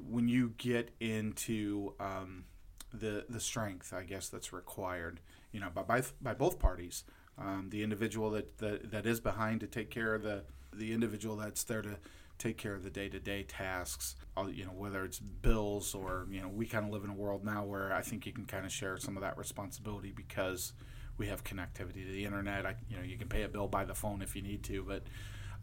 when 0.10 0.30
you 0.30 0.54
get 0.58 0.92
into 1.02 1.94
um, 2.00 2.46
the 2.94 3.26
the 3.28 3.42
strength, 3.42 3.94
I 3.94 4.04
guess 4.04 4.30
that's 4.30 4.54
required, 4.54 5.20
you 5.52 5.60
know, 5.60 5.70
by 5.76 5.84
by, 5.84 6.04
by 6.22 6.34
both 6.34 6.58
parties, 6.58 7.04
um, 7.38 7.68
the 7.70 7.84
individual 7.84 8.30
that, 8.32 8.58
that 8.60 8.92
that 8.92 9.06
is 9.06 9.20
behind 9.20 9.60
to 9.60 9.68
take 9.68 9.90
care 9.90 10.16
of 10.16 10.24
the 10.24 10.44
the 10.74 10.94
individual 10.94 11.36
that's 11.36 11.66
there 11.66 11.82
to 11.82 11.98
take 12.38 12.58
care 12.58 12.74
of 12.74 12.84
the 12.84 12.90
day 12.90 13.10
to 13.10 13.20
day 13.20 13.44
tasks. 13.44 14.16
You 14.52 14.66
know, 14.66 14.72
whether 14.72 15.04
it's 15.04 15.20
bills 15.20 15.96
or 15.96 16.28
you 16.30 16.42
know, 16.42 16.50
we 16.50 16.66
kind 16.66 16.86
of 16.86 16.92
live 16.92 17.04
in 17.04 17.10
a 17.10 17.16
world 17.16 17.44
now 17.44 17.64
where 17.64 17.94
I 17.94 18.02
think 18.02 18.26
you 18.26 18.34
can 18.34 18.46
kind 18.46 18.66
of 18.66 18.72
share 18.72 18.98
some 18.98 19.18
of 19.18 19.22
that 19.22 19.38
responsibility 19.38 20.12
because 20.12 20.74
we 21.18 21.28
have 21.28 21.44
connectivity 21.44 22.06
to 22.06 22.12
the 22.12 22.26
internet. 22.26 22.66
I, 22.66 22.76
you 22.90 22.98
know, 22.98 23.04
you 23.04 23.18
can 23.18 23.30
pay 23.30 23.44
a 23.44 23.48
bill 23.48 23.68
by 23.68 23.86
the 23.86 23.96
phone 23.96 24.22
if 24.22 24.36
you 24.36 24.42
need 24.42 24.64
to, 24.66 24.84
but 24.84 25.04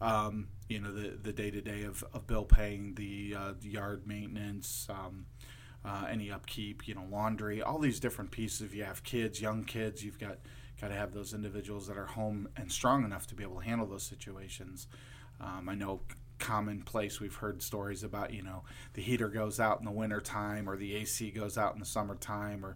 um, 0.01 0.47
you 0.67 0.79
know 0.79 0.91
the 0.91 1.17
the 1.21 1.33
day 1.33 1.51
to 1.51 1.61
day 1.61 1.83
of 1.83 2.03
of 2.13 2.27
bill 2.27 2.45
paying, 2.45 2.95
the 2.95 3.35
uh, 3.37 3.53
yard 3.61 4.07
maintenance, 4.07 4.87
um, 4.89 5.25
uh, 5.85 6.05
any 6.09 6.31
upkeep, 6.31 6.87
you 6.87 6.95
know, 6.95 7.05
laundry, 7.09 7.61
all 7.61 7.79
these 7.79 7.99
different 7.99 8.31
pieces. 8.31 8.61
If 8.61 8.73
you 8.73 8.83
have 8.83 9.03
kids, 9.03 9.41
young 9.41 9.63
kids, 9.63 10.03
you've 10.03 10.19
got 10.19 10.39
got 10.81 10.87
to 10.87 10.95
have 10.95 11.13
those 11.13 11.33
individuals 11.33 11.87
that 11.87 11.97
are 11.97 12.05
home 12.05 12.49
and 12.57 12.71
strong 12.71 13.05
enough 13.05 13.27
to 13.27 13.35
be 13.35 13.43
able 13.43 13.59
to 13.59 13.65
handle 13.65 13.87
those 13.87 14.03
situations. 14.03 14.87
Um, 15.39 15.69
I 15.69 15.75
know 15.75 16.01
commonplace. 16.39 17.19
We've 17.19 17.35
heard 17.35 17.61
stories 17.61 18.03
about 18.03 18.33
you 18.33 18.41
know 18.41 18.63
the 18.93 19.01
heater 19.01 19.29
goes 19.29 19.59
out 19.59 19.79
in 19.79 19.85
the 19.85 19.91
wintertime 19.91 20.69
or 20.69 20.77
the 20.77 20.95
ac 20.95 21.31
goes 21.31 21.57
out 21.57 21.73
in 21.73 21.79
the 21.79 21.85
summertime 21.85 22.65
or 22.65 22.75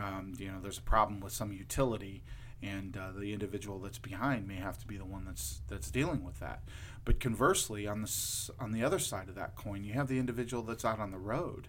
um, 0.00 0.34
you 0.38 0.48
know 0.48 0.58
there's 0.60 0.78
a 0.78 0.82
problem 0.82 1.20
with 1.20 1.32
some 1.32 1.52
utility 1.52 2.22
and 2.62 2.96
uh, 2.96 3.10
the 3.16 3.32
individual 3.32 3.78
that's 3.78 3.98
behind 3.98 4.48
may 4.48 4.56
have 4.56 4.78
to 4.78 4.86
be 4.86 4.96
the 4.96 5.04
one 5.04 5.24
that's 5.24 5.60
that's 5.68 5.90
dealing 5.90 6.24
with 6.24 6.40
that. 6.40 6.62
But 7.04 7.20
conversely 7.20 7.86
on 7.86 8.02
the 8.02 8.52
on 8.58 8.72
the 8.72 8.82
other 8.82 8.98
side 8.98 9.28
of 9.28 9.34
that 9.36 9.56
coin 9.56 9.84
you 9.84 9.92
have 9.94 10.08
the 10.08 10.18
individual 10.18 10.62
that's 10.62 10.84
out 10.84 11.00
on 11.00 11.10
the 11.10 11.18
road 11.18 11.68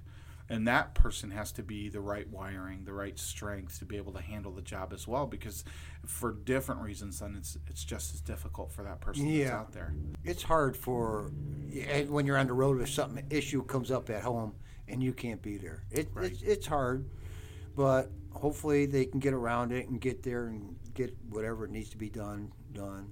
and 0.49 0.67
that 0.67 0.93
person 0.93 1.31
has 1.31 1.51
to 1.51 1.63
be 1.63 1.89
the 1.89 1.99
right 1.99 2.29
wiring 2.29 2.83
the 2.85 2.93
right 2.93 3.19
strength 3.19 3.79
to 3.79 3.85
be 3.85 3.97
able 3.97 4.13
to 4.13 4.21
handle 4.21 4.51
the 4.51 4.61
job 4.61 4.93
as 4.93 5.07
well 5.07 5.25
because 5.27 5.63
for 6.05 6.31
different 6.33 6.81
reasons 6.81 7.19
then 7.19 7.35
it's 7.37 7.57
it's 7.67 7.83
just 7.83 8.13
as 8.13 8.21
difficult 8.21 8.71
for 8.71 8.83
that 8.83 9.01
person 9.01 9.25
that's 9.25 9.37
Yeah. 9.37 9.57
out 9.59 9.71
there 9.73 9.93
It's 10.23 10.43
hard 10.43 10.77
for 10.77 11.31
eh, 11.73 12.05
when 12.05 12.25
you're 12.25 12.37
on 12.37 12.47
the 12.47 12.53
road 12.53 12.81
if 12.81 12.89
something 12.89 13.25
issue 13.29 13.63
comes 13.63 13.91
up 13.91 14.09
at 14.09 14.23
home 14.23 14.53
and 14.89 15.03
you 15.03 15.11
can't 15.11 15.41
be 15.41 15.57
there. 15.57 15.83
It, 15.91 16.07
Right. 16.13 16.31
it's, 16.31 16.41
it's 16.43 16.65
hard, 16.67 17.09
but 17.75 18.09
hopefully 18.31 18.85
they 18.85 19.03
can 19.05 19.19
get 19.19 19.33
around 19.33 19.73
it 19.73 19.89
and 19.89 19.99
get 19.99 20.23
there 20.23 20.45
and 20.47 20.77
get 20.93 21.13
whatever 21.29 21.67
needs 21.67 21.89
to 21.89 21.97
be 21.97 22.09
done 22.09 22.53
done. 22.71 23.11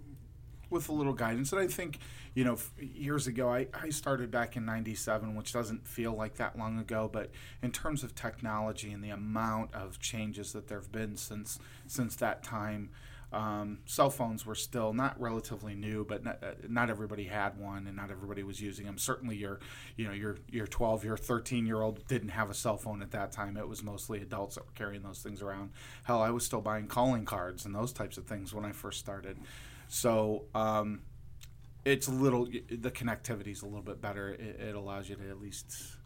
With 0.70 0.90
a 0.90 0.92
little 0.92 1.14
guidance. 1.14 1.52
And 1.52 1.62
I 1.62 1.68
think, 1.68 2.00
you 2.34 2.44
know, 2.44 2.58
years 2.80 3.28
ago, 3.28 3.50
I, 3.50 3.68
I 3.74 3.90
started 3.90 4.32
back 4.32 4.56
in 4.56 4.66
97, 4.66 5.36
which 5.36 5.54
doesn't 5.54 5.88
feel 5.88 6.14
like 6.14 6.36
that 6.36 6.58
long 6.58 6.80
ago. 6.80 7.10
But 7.12 7.32
in 7.62 7.72
terms 7.72 8.04
of 8.04 8.16
technology 8.16 8.92
and 8.92 9.04
the 9.04 9.10
amount 9.10 9.74
of 9.74 10.00
changes 10.00 10.54
that 10.54 10.68
there 10.68 10.80
have 10.80 10.92
been 10.92 11.18
since, 11.18 11.60
since 11.88 12.16
that 12.18 12.44
time, 12.44 12.90
um, 13.36 13.80
cell 13.86 14.10
phones 14.10 14.46
were 14.46 14.56
still 14.56 14.94
not 14.94 15.20
relatively 15.20 15.76
new, 15.76 16.06
but 16.06 16.24
not, 16.24 16.42
uh, 16.42 16.52
not 16.70 16.90
everybody 16.90 17.26
had 17.26 17.60
one, 17.60 17.86
and 17.86 17.98
not 17.98 18.10
everybody 18.10 18.44
was 18.44 18.62
using 18.62 18.86
them. 18.86 18.98
Certainly, 18.98 19.36
your 19.36 19.60
you 19.98 20.06
know 20.06 20.14
your 20.14 20.38
your 20.50 20.68
12, 20.68 21.04
your 21.04 21.18
13 21.18 21.66
year 21.66 21.82
old 21.82 22.08
didn't 22.08 22.30
have 22.30 22.50
a 22.50 22.54
cell 22.54 22.78
phone 22.78 23.02
at 23.02 23.12
that 23.12 23.34
time. 23.34 23.58
It 23.58 23.68
was 23.68 23.84
mostly 23.84 24.22
adults 24.22 24.56
that 24.56 24.66
were 24.66 24.72
carrying 24.74 25.04
those 25.04 25.20
things 25.20 25.42
around. 25.42 25.72
Hell, 26.04 26.22
I 26.22 26.30
was 26.30 26.46
still 26.46 26.62
buying 26.62 26.88
calling 26.88 27.26
cards 27.26 27.66
and 27.66 27.76
those 27.76 27.92
types 27.92 28.18
of 28.18 28.26
things 28.26 28.54
when 28.54 28.64
I 28.64 28.72
first 28.72 29.00
started. 29.00 29.38
So. 29.88 30.46
Um, 30.54 31.02
it's 31.86 32.08
a 32.08 32.12
little 32.12 32.46
the 32.46 32.90
connectivity 32.90 33.50
is 33.52 33.62
a 33.62 33.66
little 33.66 33.84
bit 33.84 34.02
better. 34.02 34.30
It, 34.30 34.60
it 34.60 34.76
allows 34.76 35.08
you 35.08 35.16
to 35.18 35.30
at 35.30 35.40
least 35.40 35.98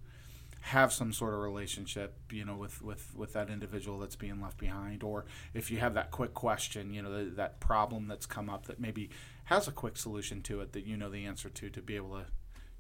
have 0.61 0.91
some 0.91 1.13
sort 1.13 1.33
of 1.33 1.39
relationship, 1.39 2.15
you 2.31 2.45
know, 2.45 2.55
with, 2.55 2.81
with, 2.81 3.15
with 3.15 3.33
that 3.33 3.49
individual 3.49 3.97
that's 3.97 4.15
being 4.15 4.41
left 4.41 4.57
behind, 4.57 5.03
or 5.03 5.25
if 5.53 5.71
you 5.71 5.77
have 5.77 5.93
that 5.93 6.11
quick 6.11 6.33
question, 6.33 6.93
you 6.93 7.01
know, 7.01 7.11
the, 7.11 7.31
that 7.31 7.59
problem 7.59 8.07
that's 8.07 8.25
come 8.25 8.49
up 8.49 8.65
that 8.67 8.79
maybe 8.79 9.09
has 9.45 9.67
a 9.67 9.71
quick 9.71 9.97
solution 9.97 10.41
to 10.41 10.61
it 10.61 10.73
that 10.73 10.85
you 10.85 10.97
know 10.97 11.09
the 11.09 11.25
answer 11.25 11.49
to, 11.49 11.69
to 11.69 11.81
be 11.81 11.95
able 11.95 12.11
to 12.11 12.25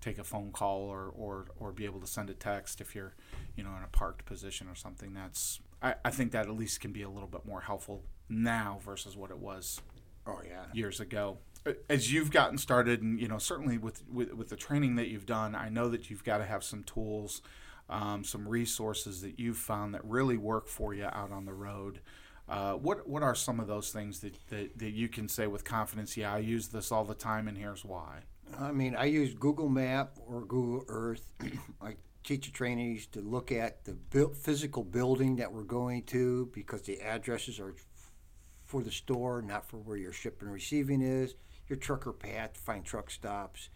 take 0.01 0.17
a 0.17 0.23
phone 0.23 0.51
call 0.51 0.81
or, 0.81 1.11
or, 1.15 1.47
or 1.57 1.71
be 1.71 1.85
able 1.85 1.99
to 1.99 2.07
send 2.07 2.29
a 2.29 2.33
text 2.33 2.79
if 2.79 2.95
you're, 2.95 3.13
you 3.55 3.63
know, 3.63 3.71
in 3.75 3.83
a 3.83 3.87
parked 3.87 4.25
position 4.25 4.67
or 4.67 4.75
something. 4.75 5.13
That's 5.13 5.59
I, 5.81 5.95
I 6.03 6.09
think 6.09 6.31
that 6.33 6.47
at 6.47 6.55
least 6.55 6.81
can 6.81 6.91
be 6.91 7.01
a 7.01 7.09
little 7.09 7.27
bit 7.27 7.45
more 7.45 7.61
helpful 7.61 8.03
now 8.27 8.79
versus 8.83 9.17
what 9.17 9.31
it 9.31 9.39
was 9.39 9.81
Oh 10.27 10.39
yeah. 10.47 10.65
years 10.73 10.99
ago. 10.99 11.37
As 11.89 12.11
you've 12.11 12.31
gotten 12.31 12.57
started, 12.57 13.01
and 13.01 13.19
you 13.19 13.27
know, 13.27 13.37
certainly 13.37 13.77
with, 13.77 14.03
with, 14.09 14.33
with 14.33 14.49
the 14.49 14.55
training 14.55 14.95
that 14.95 15.09
you've 15.09 15.25
done, 15.25 15.55
I 15.55 15.69
know 15.69 15.89
that 15.89 16.09
you've 16.09 16.23
got 16.23 16.37
to 16.37 16.45
have 16.45 16.63
some 16.63 16.83
tools 16.83 17.41
um, 17.89 18.23
some 18.23 18.47
resources 18.47 19.21
that 19.21 19.39
you've 19.39 19.57
found 19.57 19.93
that 19.93 20.05
really 20.05 20.37
work 20.37 20.67
for 20.67 20.93
you 20.93 21.05
out 21.05 21.31
on 21.31 21.45
the 21.45 21.53
road. 21.53 21.99
Uh, 22.47 22.73
what 22.73 23.07
what 23.07 23.21
are 23.23 23.35
some 23.35 23.59
of 23.59 23.67
those 23.67 23.91
things 23.91 24.19
that, 24.21 24.35
that, 24.49 24.77
that 24.77 24.91
you 24.91 25.07
can 25.07 25.27
say 25.27 25.47
with 25.47 25.63
confidence? 25.63 26.15
Yeah, 26.15 26.33
I 26.33 26.39
use 26.39 26.69
this 26.69 26.91
all 26.91 27.03
the 27.03 27.15
time, 27.15 27.47
and 27.47 27.57
here's 27.57 27.83
why. 27.83 28.21
I 28.57 28.71
mean, 28.71 28.95
I 28.95 29.05
use 29.05 29.33
Google 29.35 29.69
Map 29.69 30.17
or 30.25 30.41
Google 30.41 30.83
Earth. 30.87 31.31
I 31.81 31.95
teach 32.23 32.45
the 32.47 32.51
trainees 32.51 33.05
to 33.07 33.21
look 33.21 33.51
at 33.51 33.85
the 33.85 33.93
bu- 33.93 34.33
physical 34.33 34.83
building 34.83 35.35
that 35.37 35.51
we're 35.51 35.63
going 35.63 36.03
to 36.03 36.49
because 36.53 36.83
the 36.83 36.99
addresses 37.01 37.59
are 37.59 37.75
for 38.69 38.83
the 38.83 38.91
store, 38.91 39.41
not 39.41 39.67
for 39.67 39.77
where 39.77 39.97
your 39.97 40.13
shipping 40.13 40.45
and 40.47 40.53
receiving 40.53 41.01
is. 41.01 41.33
Your 41.67 41.77
trucker 41.79 42.13
path, 42.13 42.55
find 42.55 42.85
truck 42.85 43.09
stops, 43.09 43.69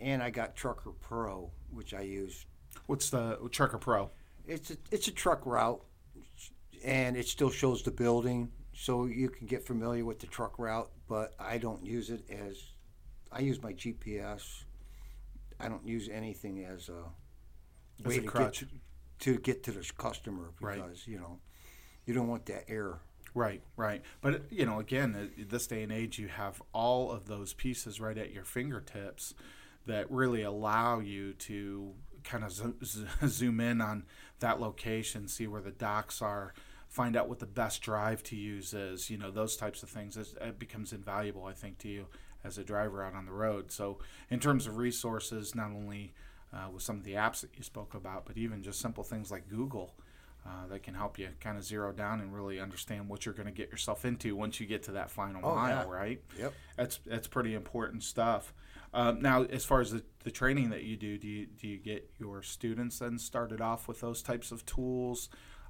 and 0.00 0.22
I 0.22 0.30
got 0.30 0.54
Trucker 0.54 0.92
Pro, 0.92 1.50
which 1.70 1.92
I 1.94 2.02
use 2.02 2.46
What's 2.86 3.10
the 3.10 3.38
Trucker 3.50 3.78
Pro? 3.78 4.10
It's 4.46 4.70
a 4.70 4.76
it's 4.92 5.08
a 5.08 5.10
truck 5.12 5.44
route, 5.46 5.82
and 6.84 7.16
it 7.16 7.26
still 7.26 7.50
shows 7.50 7.82
the 7.82 7.90
building, 7.90 8.52
so 8.72 9.06
you 9.06 9.28
can 9.30 9.48
get 9.48 9.66
familiar 9.66 10.04
with 10.04 10.20
the 10.20 10.26
truck 10.28 10.58
route. 10.60 10.90
But 11.08 11.34
I 11.40 11.58
don't 11.58 11.84
use 11.84 12.10
it 12.10 12.22
as 12.30 12.62
I 13.32 13.40
use 13.40 13.60
my 13.60 13.72
GPS. 13.72 14.62
I 15.58 15.68
don't 15.68 15.86
use 15.86 16.08
anything 16.08 16.64
as 16.64 16.88
a 16.88 17.02
way 18.08 18.14
as 18.14 18.18
a 18.18 18.20
to 18.22 18.26
crutch. 18.28 18.60
get 18.60 18.68
to, 19.18 19.34
to 19.34 19.40
get 19.40 19.62
to 19.64 19.72
the 19.72 19.90
customer 19.98 20.52
because 20.58 20.78
Right. 20.78 21.06
you 21.06 21.18
know 21.18 21.38
you 22.04 22.14
don't 22.14 22.28
want 22.28 22.46
that 22.46 22.64
error. 22.68 23.00
Right, 23.36 23.60
right. 23.76 24.00
But 24.22 24.50
you 24.50 24.64
know, 24.64 24.80
again, 24.80 25.30
this 25.36 25.66
day 25.66 25.82
and 25.82 25.92
age, 25.92 26.18
you 26.18 26.28
have 26.28 26.62
all 26.72 27.12
of 27.12 27.26
those 27.28 27.52
pieces 27.52 28.00
right 28.00 28.16
at 28.16 28.32
your 28.32 28.44
fingertips 28.44 29.34
that 29.84 30.10
really 30.10 30.40
allow 30.40 31.00
you 31.00 31.34
to 31.34 31.92
kind 32.24 32.44
of 32.44 32.50
zo- 32.50 32.74
zoom 33.26 33.60
in 33.60 33.82
on 33.82 34.04
that 34.40 34.58
location, 34.58 35.28
see 35.28 35.46
where 35.46 35.60
the 35.60 35.70
docks 35.70 36.22
are, 36.22 36.54
find 36.88 37.14
out 37.14 37.28
what 37.28 37.38
the 37.38 37.46
best 37.46 37.82
drive 37.82 38.22
to 38.22 38.36
use 38.36 38.72
is. 38.72 39.10
You 39.10 39.18
know, 39.18 39.30
those 39.30 39.54
types 39.54 39.82
of 39.82 39.90
things. 39.90 40.16
It 40.16 40.58
becomes 40.58 40.94
invaluable, 40.94 41.44
I 41.44 41.52
think, 41.52 41.76
to 41.80 41.88
you 41.88 42.06
as 42.42 42.56
a 42.56 42.64
driver 42.64 43.04
out 43.04 43.14
on 43.14 43.26
the 43.26 43.32
road. 43.32 43.70
So, 43.70 43.98
in 44.30 44.40
terms 44.40 44.66
of 44.66 44.78
resources, 44.78 45.54
not 45.54 45.72
only 45.72 46.14
uh, 46.54 46.70
with 46.72 46.82
some 46.82 46.96
of 46.96 47.04
the 47.04 47.12
apps 47.12 47.42
that 47.42 47.50
you 47.54 47.62
spoke 47.62 47.92
about, 47.92 48.24
but 48.24 48.38
even 48.38 48.62
just 48.62 48.80
simple 48.80 49.04
things 49.04 49.30
like 49.30 49.46
Google. 49.46 49.94
Uh, 50.46 50.66
that 50.68 50.82
can 50.84 50.94
help 50.94 51.18
you 51.18 51.28
kind 51.40 51.58
of 51.58 51.64
zero 51.64 51.90
down 51.90 52.20
and 52.20 52.32
really 52.32 52.60
understand 52.60 53.08
what 53.08 53.24
you're 53.26 53.34
going 53.34 53.46
to 53.46 53.52
get 53.52 53.68
yourself 53.68 54.04
into 54.04 54.36
once 54.36 54.60
you 54.60 54.66
get 54.66 54.80
to 54.84 54.92
that 54.92 55.10
final 55.10 55.40
Oh, 55.42 55.56
mile, 55.56 55.84
yeah. 55.88 55.92
right? 55.92 56.20
Yep. 56.38 56.52
That's 56.76 57.00
that's 57.04 57.26
pretty 57.26 57.54
important 57.54 58.04
stuff. 58.04 58.54
Um, 58.94 59.20
now, 59.20 59.42
as 59.42 59.64
far 59.64 59.80
as 59.80 59.90
the, 59.90 60.04
the 60.22 60.30
training 60.30 60.70
that 60.70 60.84
you 60.84 60.96
do, 60.96 61.18
do 61.18 61.26
you 61.26 61.46
do 61.46 61.66
you 61.66 61.78
get 61.78 62.08
your 62.20 62.42
students 62.42 63.00
then 63.00 63.18
started 63.18 63.60
off 63.60 63.88
with 63.88 64.00
those 64.00 64.22
types 64.22 64.52
of 64.52 64.64
tools, 64.64 65.28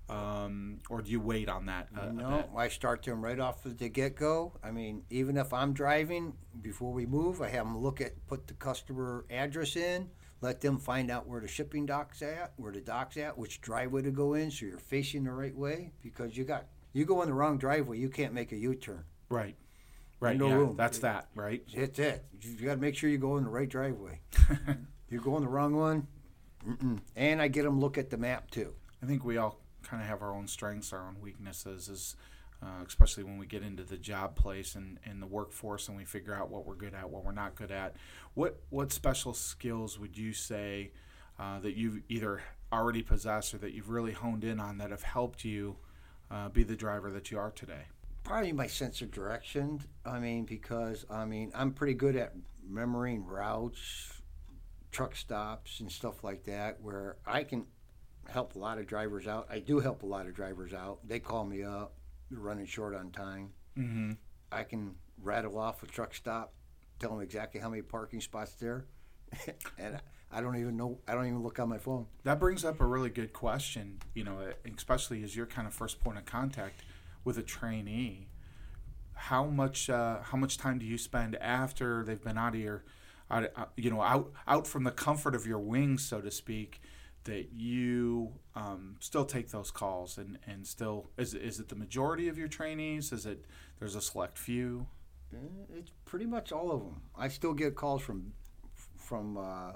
um, 0.08 0.78
or 0.90 1.00
do 1.02 1.10
you 1.10 1.20
wait 1.20 1.48
on 1.48 1.66
that? 1.66 1.88
a 1.98 2.12
no? 2.12 2.44
I 2.56 2.68
start 2.68 3.02
them 3.02 3.24
right 3.24 3.40
off 3.40 3.64
of 3.66 3.78
the 3.78 3.88
get 3.88 4.14
go. 4.16 4.52
I 4.62 4.70
mean, 4.70 5.02
even 5.10 5.36
if 5.38 5.52
I'm 5.52 5.72
driving, 5.72 6.34
before 6.60 6.92
we 6.92 7.06
move, 7.06 7.40
I 7.40 7.48
have 7.48 7.64
them 7.64 7.78
look 7.78 8.00
at, 8.00 8.26
put 8.26 8.46
the 8.46 8.54
customer 8.54 9.24
address 9.30 9.74
in, 9.74 10.10
let 10.40 10.60
them 10.60 10.78
find 10.78 11.10
out 11.10 11.26
where 11.26 11.40
the 11.40 11.48
shipping 11.48 11.86
dock's 11.86 12.22
at, 12.22 12.52
where 12.56 12.72
the 12.72 12.80
dock's 12.80 13.16
at, 13.16 13.38
which 13.38 13.60
driveway 13.60 14.02
to 14.02 14.10
go 14.10 14.34
in, 14.34 14.50
so 14.50 14.66
you're 14.66 14.78
facing 14.78 15.24
the 15.24 15.32
right 15.32 15.56
way. 15.56 15.92
Because 16.02 16.36
you 16.36 16.44
got, 16.44 16.66
you 16.92 17.04
go 17.04 17.22
in 17.22 17.28
the 17.28 17.34
wrong 17.34 17.58
driveway, 17.58 17.98
you 17.98 18.08
can't 18.08 18.32
make 18.32 18.52
a 18.52 18.56
U 18.56 18.74
turn. 18.74 19.04
Right, 19.28 19.56
right. 20.20 20.36
no 20.36 20.48
yeah, 20.48 20.54
room. 20.54 20.76
that's 20.76 20.98
that, 20.98 21.28
right? 21.34 21.62
That's 21.74 21.98
it. 21.98 22.24
You 22.40 22.66
got 22.66 22.74
to 22.74 22.80
make 22.80 22.96
sure 22.96 23.10
you 23.10 23.18
go 23.18 23.36
in 23.38 23.44
the 23.44 23.50
right 23.50 23.68
driveway. 23.68 24.20
you 25.08 25.20
go 25.20 25.36
in 25.36 25.42
the 25.42 25.48
wrong 25.48 25.74
one, 25.74 26.06
mm-mm. 26.66 27.00
and 27.16 27.40
I 27.40 27.48
get 27.48 27.64
them 27.64 27.80
look 27.80 27.98
at 27.98 28.10
the 28.10 28.18
map 28.18 28.50
too. 28.50 28.74
I 29.02 29.06
think 29.06 29.24
we 29.24 29.36
all 29.36 29.60
kind 29.82 30.02
of 30.02 30.08
have 30.08 30.22
our 30.22 30.34
own 30.34 30.48
strengths, 30.48 30.92
our 30.92 31.06
own 31.06 31.16
weaknesses, 31.20 31.88
is 31.88 32.16
uh, 32.62 32.84
especially 32.86 33.24
when 33.24 33.38
we 33.38 33.46
get 33.46 33.62
into 33.62 33.84
the 33.84 33.96
job 33.96 34.34
place 34.34 34.74
and, 34.74 34.98
and 35.04 35.22
the 35.22 35.26
workforce, 35.26 35.88
and 35.88 35.96
we 35.96 36.04
figure 36.04 36.34
out 36.34 36.50
what 36.50 36.66
we're 36.66 36.74
good 36.74 36.94
at, 36.94 37.08
what 37.10 37.24
we're 37.24 37.32
not 37.32 37.54
good 37.54 37.70
at. 37.70 37.96
What 38.34 38.60
what 38.70 38.92
special 38.92 39.34
skills 39.34 39.98
would 39.98 40.16
you 40.16 40.32
say 40.32 40.92
uh, 41.38 41.60
that 41.60 41.76
you've 41.76 42.00
either 42.08 42.42
already 42.72 43.02
possessed 43.02 43.54
or 43.54 43.58
that 43.58 43.72
you've 43.72 43.90
really 43.90 44.12
honed 44.12 44.44
in 44.44 44.58
on 44.58 44.78
that 44.78 44.90
have 44.90 45.02
helped 45.02 45.44
you 45.44 45.76
uh, 46.30 46.48
be 46.48 46.62
the 46.62 46.76
driver 46.76 47.10
that 47.10 47.30
you 47.30 47.38
are 47.38 47.50
today? 47.50 47.84
Probably 48.24 48.52
my 48.52 48.66
sense 48.66 49.02
of 49.02 49.10
direction. 49.10 49.82
I 50.04 50.18
mean, 50.18 50.44
because 50.44 51.04
I 51.10 51.24
mean, 51.24 51.52
I'm 51.54 51.72
pretty 51.72 51.94
good 51.94 52.16
at 52.16 52.32
remembering 52.68 53.24
routes, 53.24 54.20
truck 54.90 55.14
stops, 55.14 55.80
and 55.80 55.92
stuff 55.92 56.24
like 56.24 56.44
that, 56.44 56.80
where 56.80 57.16
I 57.26 57.44
can 57.44 57.66
help 58.28 58.56
a 58.56 58.58
lot 58.58 58.78
of 58.78 58.86
drivers 58.86 59.26
out. 59.28 59.46
I 59.50 59.60
do 59.60 59.78
help 59.78 60.02
a 60.02 60.06
lot 60.06 60.26
of 60.26 60.34
drivers 60.34 60.74
out. 60.74 61.06
They 61.06 61.20
call 61.20 61.44
me 61.44 61.62
up, 61.62 61.94
running 62.30 62.66
short 62.66 62.94
on 62.94 63.10
time. 63.10 63.50
Mm-hmm. 63.78 64.12
I 64.52 64.62
can 64.62 64.94
rattle 65.22 65.58
off 65.58 65.82
a 65.82 65.86
truck 65.86 66.14
stop, 66.14 66.54
tell 66.98 67.10
them 67.10 67.20
exactly 67.20 67.60
how 67.60 67.68
many 67.68 67.82
parking 67.82 68.20
spots 68.20 68.52
there, 68.54 68.86
and 69.78 70.00
I 70.30 70.40
don't 70.40 70.56
even 70.56 70.76
know. 70.76 70.98
I 71.06 71.14
don't 71.14 71.26
even 71.26 71.42
look 71.42 71.58
on 71.58 71.68
my 71.68 71.78
phone. 71.78 72.06
That 72.24 72.40
brings 72.40 72.64
up 72.64 72.80
a 72.80 72.86
really 72.86 73.10
good 73.10 73.32
question, 73.32 73.98
you 74.14 74.24
know, 74.24 74.52
especially 74.76 75.22
as 75.22 75.36
your 75.36 75.46
kind 75.46 75.66
of 75.66 75.74
first 75.74 76.00
point 76.00 76.18
of 76.18 76.24
contact 76.24 76.82
with 77.24 77.38
a 77.38 77.42
trainee. 77.42 78.28
How 79.14 79.44
much 79.44 79.88
uh, 79.88 80.18
how 80.22 80.36
much 80.36 80.58
time 80.58 80.78
do 80.78 80.86
you 80.86 80.98
spend 80.98 81.36
after 81.36 82.04
they've 82.04 82.22
been 82.22 82.36
out 82.36 82.54
of 82.54 82.60
your, 82.60 82.84
out, 83.30 83.50
out- 83.56 83.72
you 83.76 83.90
know, 83.90 84.02
out 84.02 84.32
out 84.46 84.66
from 84.66 84.84
the 84.84 84.90
comfort 84.90 85.34
of 85.34 85.46
your 85.46 85.58
wings, 85.58 86.04
so 86.04 86.20
to 86.20 86.30
speak, 86.30 86.80
that 87.26 87.48
you 87.52 88.32
um, 88.54 88.96
still 89.00 89.24
take 89.24 89.50
those 89.50 89.70
calls 89.70 90.16
and, 90.18 90.38
and 90.46 90.66
still 90.66 91.10
is 91.16 91.34
is 91.34 91.60
it 91.60 91.68
the 91.68 91.76
majority 91.76 92.28
of 92.28 92.38
your 92.38 92.48
trainees? 92.48 93.12
Is 93.12 93.26
it 93.26 93.44
there's 93.78 93.94
a 93.94 94.00
select 94.00 94.38
few? 94.38 94.86
Uh, 95.32 95.38
It's 95.76 95.90
pretty 96.04 96.26
much 96.26 96.52
all 96.52 96.72
of 96.72 96.80
them. 96.80 97.02
I 97.16 97.28
still 97.28 97.52
get 97.52 97.74
calls 97.74 98.02
from 98.02 98.32
from 98.96 99.36
uh, 99.36 99.72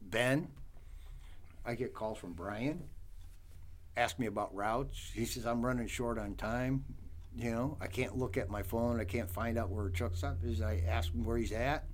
Ben. 0.00 0.48
I 1.64 1.74
get 1.74 1.94
calls 1.94 2.18
from 2.18 2.32
Brian. 2.32 2.82
Ask 3.96 4.18
me 4.18 4.26
about 4.26 4.54
routes. 4.54 5.10
He 5.14 5.24
says 5.26 5.44
I'm 5.44 5.64
running 5.64 5.86
short 5.86 6.18
on 6.18 6.34
time. 6.34 6.84
You 7.36 7.50
know, 7.50 7.76
I 7.80 7.86
can't 7.86 8.16
look 8.16 8.36
at 8.36 8.48
my 8.50 8.62
phone. 8.62 9.00
I 9.00 9.04
can't 9.04 9.30
find 9.30 9.58
out 9.58 9.70
where 9.70 9.86
a 9.86 9.92
truck 9.92 10.16
stop 10.16 10.38
is. 10.44 10.60
I 10.60 10.82
ask 10.86 11.12
him 11.12 11.24
where 11.24 11.36
he's 11.36 11.52
at. 11.52 11.84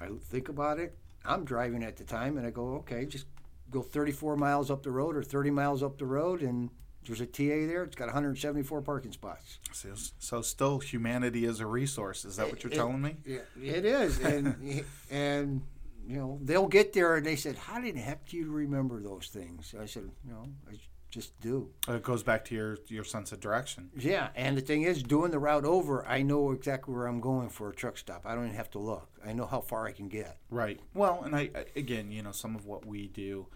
I 0.00 0.08
think 0.30 0.48
about 0.48 0.78
it. 0.78 0.96
I'm 1.24 1.44
driving 1.44 1.82
at 1.84 1.96
the 1.96 2.04
time, 2.04 2.36
and 2.36 2.46
I 2.46 2.50
go, 2.50 2.76
okay, 2.76 3.04
just 3.06 3.26
go 3.70 3.82
34 3.82 4.36
miles 4.36 4.70
up 4.70 4.82
the 4.82 4.90
road 4.90 5.16
or 5.16 5.22
30 5.22 5.50
miles 5.50 5.82
up 5.82 5.98
the 5.98 6.06
road, 6.06 6.42
and 6.42 6.70
there's 7.06 7.20
a 7.20 7.26
TA 7.26 7.66
there. 7.66 7.84
It's 7.84 7.96
got 7.96 8.06
174 8.06 8.82
parking 8.82 9.12
spots. 9.12 9.58
So, 9.72 9.90
so 10.18 10.42
still 10.42 10.78
humanity 10.78 11.44
is 11.44 11.60
a 11.60 11.66
resource. 11.66 12.24
Is 12.24 12.36
that 12.36 12.48
what 12.50 12.62
you're 12.62 12.72
It- 12.72 12.76
telling 12.76 13.00
me? 13.00 13.16
Yeah, 13.24 13.38
it 13.60 13.84
is, 13.84 14.18
and 14.20 14.84
and 15.10 15.62
you 16.06 16.16
know 16.16 16.38
they'll 16.42 16.68
get 16.68 16.92
there 16.92 17.16
and 17.16 17.24
they 17.26 17.36
said, 17.36 17.56
"How 17.56 17.80
the 17.80 17.92
heck 17.92 18.26
do 18.28 18.36
you 18.36 18.50
remember 18.50 19.00
those 19.00 19.28
things?" 19.28 19.74
I 19.80 19.86
said, 19.86 20.10
"You 20.24 20.32
know, 20.32 20.48
I 20.70 20.78
just 21.10 21.38
do." 21.40 21.70
It 21.88 22.02
goes 22.02 22.22
back 22.22 22.44
to 22.46 22.54
your 22.54 22.78
your 22.88 23.04
sense 23.04 23.32
of 23.32 23.40
direction. 23.40 23.90
Yeah, 23.96 24.28
and 24.34 24.56
the 24.56 24.60
thing 24.60 24.82
is, 24.82 25.02
doing 25.02 25.30
the 25.30 25.38
route 25.38 25.64
over, 25.64 26.06
I 26.06 26.22
know 26.22 26.50
exactly 26.52 26.94
where 26.94 27.06
I'm 27.06 27.20
going 27.20 27.48
for 27.48 27.70
a 27.70 27.74
truck 27.74 27.98
stop. 27.98 28.22
I 28.26 28.34
don't 28.34 28.44
even 28.44 28.56
have 28.56 28.70
to 28.72 28.78
look. 28.78 29.08
I 29.24 29.32
know 29.32 29.46
how 29.46 29.60
far 29.60 29.86
I 29.86 29.92
can 29.92 30.08
get. 30.08 30.38
Right. 30.50 30.80
Well, 30.94 31.22
and 31.24 31.34
I 31.36 31.50
I- 31.54 31.66
again, 31.76 32.10
you 32.12 32.22
know, 32.22 32.32
some 32.32 32.54
of 32.56 32.66
what 32.66 32.84
we 32.86 33.08
do, 33.08 33.46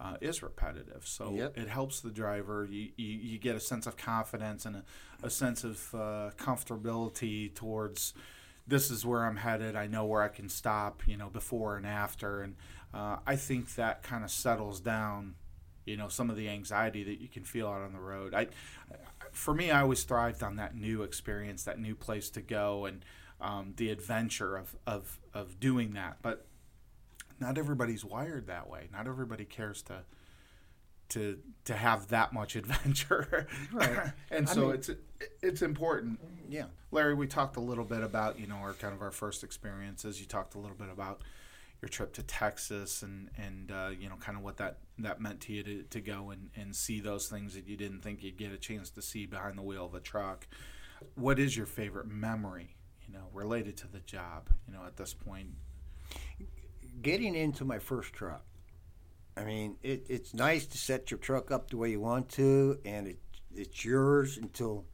uh, 0.00 0.16
is 0.20 0.42
repetitive. 0.42 1.06
So 1.06 1.32
Yep. 1.34 1.58
it 1.58 1.68
helps 1.68 2.00
the 2.00 2.10
driver. 2.10 2.66
You, 2.68 2.90
you, 2.96 3.06
you 3.06 3.38
get 3.38 3.54
a 3.54 3.60
sense 3.60 3.86
of 3.86 3.96
confidence 3.96 4.66
and 4.66 4.76
a, 4.76 4.84
a 5.22 5.30
sense 5.30 5.62
of 5.62 5.94
uh, 5.94 6.30
comfortability 6.36 7.54
towards 7.54 8.14
this 8.66 8.90
is 8.90 9.04
where 9.04 9.24
I'm 9.24 9.36
headed. 9.36 9.74
I 9.76 9.86
know 9.86 10.04
where 10.04 10.22
I 10.22 10.28
can 10.28 10.48
stop, 10.48 11.06
you 11.06 11.16
know, 11.16 11.28
before 11.28 11.76
and 11.76 11.86
after. 11.86 12.42
And 12.42 12.54
uh, 12.94 13.16
I 13.26 13.36
think 13.36 13.74
that 13.74 14.02
kind 14.02 14.24
of 14.24 14.30
settles 14.30 14.80
down, 14.80 15.34
you 15.84 15.96
know, 15.96 16.08
some 16.08 16.30
of 16.30 16.36
the 16.36 16.48
anxiety 16.48 17.04
that 17.04 17.20
you 17.20 17.28
can 17.28 17.44
feel 17.44 17.66
out 17.68 17.82
on 17.82 17.92
the 17.92 18.00
road. 18.00 18.34
I, 18.34 18.48
for 19.32 19.54
me, 19.54 19.70
I 19.70 19.82
always 19.82 20.02
thrived 20.04 20.42
on 20.42 20.56
that 20.56 20.76
new 20.76 21.02
experience, 21.02 21.64
that 21.64 21.78
new 21.78 21.94
place 21.94 22.30
to 22.30 22.40
go, 22.40 22.86
and 22.86 23.04
um, 23.40 23.74
the 23.76 23.90
adventure 23.90 24.56
of, 24.56 24.76
of, 24.86 25.18
of 25.34 25.58
doing 25.58 25.94
that. 25.94 26.18
But 26.22 26.46
not 27.40 27.58
everybody's 27.58 28.04
wired 28.04 28.46
that 28.46 28.68
way. 28.70 28.88
Not 28.92 29.06
everybody 29.06 29.44
cares 29.44 29.82
to 29.82 30.02
to 31.10 31.38
to 31.66 31.74
have 31.74 32.08
that 32.08 32.32
much 32.32 32.56
adventure. 32.62 33.46
Right. 33.72 34.12
and 34.30 34.48
I 34.48 34.52
so 34.52 34.60
mean- 34.66 34.74
it's 34.74 34.90
it's 35.42 35.62
important. 35.62 36.20
Yeah. 36.48 36.66
Larry, 36.90 37.14
we 37.14 37.26
talked 37.26 37.56
a 37.56 37.60
little 37.60 37.84
bit 37.84 38.02
about 38.02 38.38
you 38.38 38.46
know 38.46 38.56
our 38.56 38.72
kind 38.74 38.94
of 38.94 39.02
our 39.02 39.10
first 39.10 39.44
experiences. 39.44 40.20
You 40.20 40.26
talked 40.26 40.54
a 40.54 40.58
little 40.58 40.76
bit 40.76 40.88
about 40.90 41.20
your 41.82 41.88
trip 41.88 42.12
to 42.14 42.22
Texas 42.22 43.02
and 43.02 43.28
and 43.36 43.72
uh, 43.72 43.90
you 43.98 44.08
know 44.08 44.14
kind 44.16 44.38
of 44.38 44.44
what 44.44 44.56
that 44.56 44.78
that 44.98 45.20
meant 45.20 45.40
to 45.40 45.52
you 45.52 45.62
to, 45.64 45.82
to 45.82 46.00
go 46.00 46.30
and, 46.30 46.50
and 46.54 46.74
see 46.74 47.00
those 47.00 47.26
things 47.26 47.54
that 47.54 47.66
you 47.66 47.76
didn't 47.76 48.00
think 48.00 48.22
you'd 48.22 48.38
get 48.38 48.52
a 48.52 48.56
chance 48.56 48.88
to 48.90 49.02
see 49.02 49.26
behind 49.26 49.58
the 49.58 49.62
wheel 49.62 49.84
of 49.84 49.94
a 49.94 50.00
truck. 50.00 50.46
What 51.16 51.40
is 51.40 51.56
your 51.56 51.66
favorite 51.66 52.06
memory? 52.06 52.76
You 53.06 53.14
know, 53.14 53.24
related 53.32 53.76
to 53.78 53.88
the 53.88 53.98
job. 54.00 54.48
You 54.66 54.74
know, 54.74 54.84
at 54.86 54.96
this 54.96 55.12
point. 55.12 55.48
Getting 57.02 57.34
into 57.34 57.64
my 57.64 57.80
first 57.80 58.12
truck. 58.12 58.44
I 59.36 59.44
mean, 59.44 59.76
it, 59.82 60.06
it's 60.08 60.34
nice 60.34 60.66
to 60.66 60.78
set 60.78 61.10
your 61.10 61.18
truck 61.18 61.50
up 61.50 61.70
the 61.70 61.78
way 61.78 61.90
you 61.90 62.00
want 62.00 62.28
to, 62.30 62.78
and 62.84 63.08
it, 63.08 63.18
it's 63.56 63.82
yours 63.82 64.36
until 64.36 64.84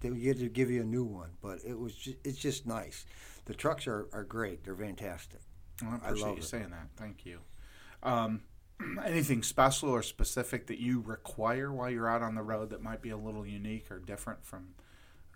they 0.00 0.08
get 0.08 0.38
to 0.38 0.48
give 0.48 0.70
you 0.70 0.80
a 0.80 0.84
new 0.84 1.04
one. 1.04 1.30
But 1.42 1.58
it 1.64 1.78
was 1.78 1.94
just, 1.94 2.16
it's 2.24 2.38
just 2.38 2.66
nice. 2.66 3.04
The 3.44 3.54
trucks 3.54 3.86
are, 3.86 4.08
are 4.12 4.24
great. 4.24 4.64
They're 4.64 4.74
fantastic. 4.74 5.40
Well, 5.82 5.92
I 5.92 5.96
I 6.02 6.10
appreciate 6.10 6.14
love 6.14 6.36
you 6.36 6.42
it. 6.42 6.44
saying 6.44 6.70
that. 6.70 6.88
Thank 6.96 7.24
you. 7.26 7.40
Um, 8.02 8.42
anything 9.04 9.42
special 9.42 9.90
or 9.90 10.02
specific 10.02 10.66
that 10.68 10.78
you 10.78 11.00
require 11.00 11.72
while 11.72 11.90
you're 11.90 12.08
out 12.08 12.22
on 12.22 12.34
the 12.34 12.42
road 12.42 12.70
that 12.70 12.82
might 12.82 13.02
be 13.02 13.10
a 13.10 13.16
little 13.16 13.46
unique 13.46 13.90
or 13.90 13.98
different 13.98 14.44
from 14.44 14.68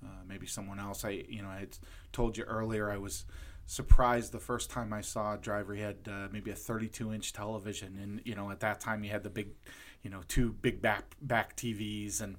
uh, 0.04 0.08
maybe 0.26 0.46
someone 0.46 0.78
else? 0.78 1.04
I, 1.04 1.24
you 1.28 1.42
know, 1.42 1.48
I 1.48 1.60
had 1.60 1.78
told 2.12 2.36
you 2.36 2.44
earlier 2.44 2.90
I 2.90 2.98
was 2.98 3.24
surprised 3.66 4.32
the 4.32 4.40
first 4.40 4.70
time 4.70 4.92
I 4.92 5.00
saw 5.00 5.34
a 5.34 5.38
driver. 5.38 5.74
He 5.74 5.82
had 5.82 5.96
uh, 6.10 6.28
maybe 6.32 6.50
a 6.50 6.54
32 6.56 7.12
inch 7.12 7.32
television, 7.32 7.98
and 8.02 8.20
you 8.24 8.34
know, 8.34 8.50
at 8.50 8.60
that 8.60 8.80
time 8.80 9.02
he 9.02 9.08
had 9.08 9.22
the 9.22 9.30
big, 9.30 9.48
you 10.02 10.10
know, 10.10 10.20
two 10.28 10.52
big 10.52 10.82
back 10.82 11.16
back 11.20 11.56
TVs 11.56 12.20
and 12.20 12.36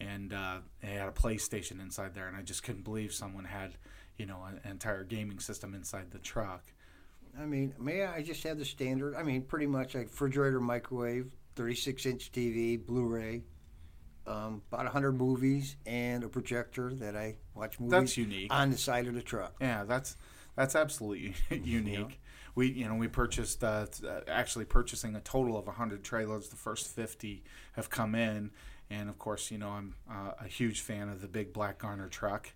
and 0.00 0.32
uh, 0.32 0.58
he 0.80 0.88
had 0.92 1.08
a 1.08 1.12
PlayStation 1.12 1.80
inside 1.80 2.14
there, 2.14 2.28
and 2.28 2.36
I 2.36 2.42
just 2.42 2.62
couldn't 2.62 2.84
believe 2.84 3.12
someone 3.12 3.44
had, 3.44 3.74
you 4.16 4.26
know, 4.26 4.44
an 4.44 4.60
entire 4.70 5.02
gaming 5.02 5.40
system 5.40 5.74
inside 5.74 6.12
the 6.12 6.18
truck. 6.18 6.62
I 7.40 7.46
mean, 7.46 7.74
may 7.78 8.04
I 8.04 8.22
just 8.22 8.42
have 8.44 8.58
the 8.58 8.64
standard? 8.64 9.14
I 9.14 9.22
mean, 9.22 9.42
pretty 9.42 9.66
much 9.66 9.94
like 9.94 10.06
refrigerator, 10.06 10.60
microwave, 10.60 11.30
36 11.54 12.06
inch 12.06 12.32
TV, 12.32 12.84
Blu 12.84 13.04
ray, 13.06 13.42
um, 14.26 14.62
about 14.72 14.84
100 14.84 15.12
movies, 15.12 15.76
and 15.86 16.24
a 16.24 16.28
projector 16.28 16.92
that 16.94 17.16
I 17.16 17.36
watch 17.54 17.78
movies 17.78 17.92
That's 17.92 18.16
unique. 18.16 18.52
on 18.52 18.70
the 18.70 18.78
side 18.78 19.06
of 19.06 19.14
the 19.14 19.22
truck. 19.22 19.54
Yeah, 19.60 19.84
that's 19.84 20.16
that's 20.56 20.74
absolutely 20.74 21.34
unique. 21.50 22.20
We 22.56 22.70
you 22.70 22.88
know 22.88 22.96
we 22.96 23.06
purchased 23.06 23.62
uh, 23.62 23.86
uh, 24.04 24.20
actually 24.26 24.64
purchasing 24.64 25.14
a 25.14 25.20
total 25.20 25.56
of 25.56 25.66
100 25.66 26.02
trailers. 26.02 26.48
The 26.48 26.56
first 26.56 26.88
50 26.88 27.44
have 27.74 27.88
come 27.88 28.16
in, 28.16 28.50
and 28.90 29.08
of 29.08 29.18
course 29.18 29.52
you 29.52 29.58
know 29.58 29.70
I'm 29.70 29.94
uh, 30.10 30.32
a 30.40 30.48
huge 30.48 30.80
fan 30.80 31.08
of 31.08 31.20
the 31.20 31.28
big 31.28 31.52
black 31.52 31.78
Garner 31.78 32.08
truck, 32.08 32.52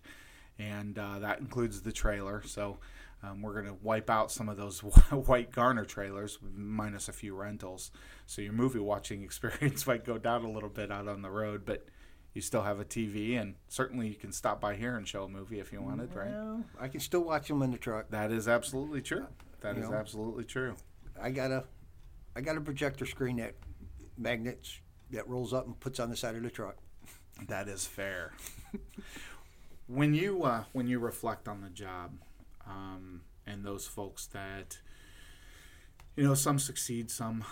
and 0.59 0.99
uh, 0.99 1.19
that 1.19 1.39
includes 1.39 1.83
the 1.83 1.93
trailer. 1.93 2.43
So. 2.45 2.79
Um, 3.23 3.41
we're 3.41 3.53
going 3.53 3.65
to 3.67 3.77
wipe 3.81 4.09
out 4.09 4.31
some 4.31 4.49
of 4.49 4.57
those 4.57 4.79
white 5.11 5.51
Garner 5.51 5.85
trailers, 5.85 6.37
minus 6.53 7.07
a 7.07 7.13
few 7.13 7.35
rentals. 7.35 7.89
So 8.25 8.41
your 8.41 8.53
movie 8.53 8.79
watching 8.79 9.23
experience 9.23 9.87
might 9.87 10.03
go 10.05 10.17
down 10.17 10.43
a 10.43 10.51
little 10.51 10.69
bit 10.69 10.91
out 10.91 11.07
on 11.07 11.21
the 11.21 11.29
road, 11.29 11.63
but 11.65 11.85
you 12.33 12.41
still 12.41 12.63
have 12.63 12.79
a 12.79 12.85
TV, 12.85 13.39
and 13.39 13.55
certainly 13.69 14.07
you 14.07 14.15
can 14.15 14.31
stop 14.31 14.59
by 14.59 14.75
here 14.75 14.97
and 14.97 15.07
show 15.07 15.23
a 15.23 15.29
movie 15.29 15.59
if 15.59 15.71
you 15.71 15.81
wanted, 15.81 16.13
right? 16.15 16.31
Well, 16.31 16.63
I 16.79 16.87
can 16.87 16.99
still 16.99 17.21
watch 17.23 17.47
them 17.47 17.61
in 17.61 17.71
the 17.71 17.77
truck. 17.77 18.09
That 18.09 18.31
is 18.31 18.47
absolutely 18.47 19.01
true. 19.01 19.27
That 19.61 19.77
You 19.77 19.83
is 19.83 19.89
know? 19.89 19.95
absolutely 19.95 20.43
true. 20.43 20.75
I 21.21 21.29
got 21.29 21.51
a, 21.51 21.63
I 22.35 22.41
got 22.41 22.57
a 22.57 22.61
projector 22.61 23.05
screen 23.05 23.37
that 23.37 23.53
magnets 24.17 24.79
that 25.11 25.27
rolls 25.29 25.53
up 25.53 25.67
and 25.67 25.79
puts 25.79 25.99
on 25.99 26.09
the 26.09 26.17
side 26.17 26.35
of 26.35 26.41
the 26.43 26.49
truck. 26.49 26.77
That 27.47 27.67
is 27.67 27.85
fair. 27.85 28.33
when 29.87 30.13
you 30.13 30.43
uh, 30.43 30.63
when 30.73 30.87
you 30.87 30.99
reflect 30.99 31.47
on 31.47 31.61
the 31.61 31.69
job, 31.69 32.11
um, 32.67 33.21
and 33.45 33.65
those 33.65 33.87
folks 33.87 34.25
that 34.27 34.79
you 36.15 36.23
know, 36.23 36.33
some 36.33 36.59
succeed, 36.59 37.09
some 37.09 37.43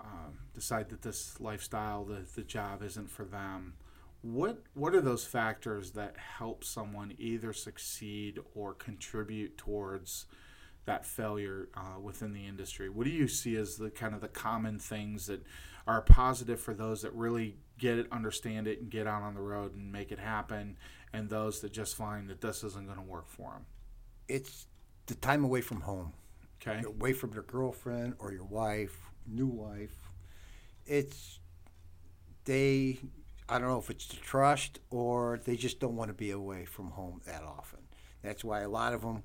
um, 0.00 0.38
decide 0.54 0.90
that 0.90 1.02
this 1.02 1.40
lifestyle, 1.40 2.04
the 2.04 2.24
the 2.34 2.42
job 2.42 2.82
isn't 2.82 3.10
for 3.10 3.24
them. 3.24 3.74
What 4.22 4.62
what 4.74 4.94
are 4.94 5.00
those 5.00 5.24
factors 5.24 5.92
that 5.92 6.16
help 6.16 6.62
someone 6.62 7.14
either 7.18 7.52
succeed 7.52 8.38
or 8.54 8.74
contribute 8.74 9.58
towards 9.58 10.26
that 10.84 11.04
failure 11.04 11.68
uh, 11.74 12.00
within 12.00 12.32
the 12.32 12.46
industry? 12.46 12.88
What 12.88 13.04
do 13.04 13.10
you 13.10 13.28
see 13.28 13.56
as 13.56 13.76
the 13.76 13.90
kind 13.90 14.14
of 14.14 14.20
the 14.20 14.28
common 14.28 14.78
things 14.78 15.26
that 15.26 15.42
are 15.86 16.02
positive 16.02 16.60
for 16.60 16.74
those 16.74 17.02
that 17.02 17.12
really 17.14 17.56
get 17.78 17.98
it, 17.98 18.06
understand 18.12 18.68
it, 18.68 18.80
and 18.80 18.90
get 18.90 19.06
out 19.06 19.22
on 19.22 19.34
the 19.34 19.40
road 19.40 19.74
and 19.74 19.90
make 19.90 20.12
it 20.12 20.18
happen, 20.18 20.76
and 21.12 21.28
those 21.28 21.60
that 21.60 21.72
just 21.72 21.96
find 21.96 22.28
that 22.28 22.40
this 22.40 22.62
isn't 22.62 22.86
going 22.86 22.98
to 22.98 23.02
work 23.02 23.28
for 23.28 23.52
them? 23.52 23.66
It's 24.30 24.66
the 25.06 25.16
time 25.16 25.44
away 25.44 25.60
from 25.60 25.80
home. 25.80 26.12
Okay. 26.62 26.82
away 26.86 27.14
from 27.14 27.32
your 27.32 27.42
girlfriend 27.42 28.14
or 28.18 28.32
your 28.32 28.44
wife, 28.44 28.96
new 29.26 29.46
wife. 29.46 29.96
It's 30.86 31.40
they. 32.44 32.98
I 33.48 33.58
don't 33.58 33.68
know 33.68 33.78
if 33.78 33.90
it's 33.90 34.06
the 34.06 34.16
trust 34.16 34.78
or 34.90 35.40
they 35.44 35.56
just 35.56 35.80
don't 35.80 35.96
want 35.96 36.10
to 36.10 36.14
be 36.14 36.30
away 36.30 36.64
from 36.64 36.90
home 36.90 37.20
that 37.26 37.42
often. 37.42 37.80
That's 38.22 38.44
why 38.44 38.60
a 38.60 38.68
lot 38.68 38.92
of 38.92 39.00
them, 39.02 39.22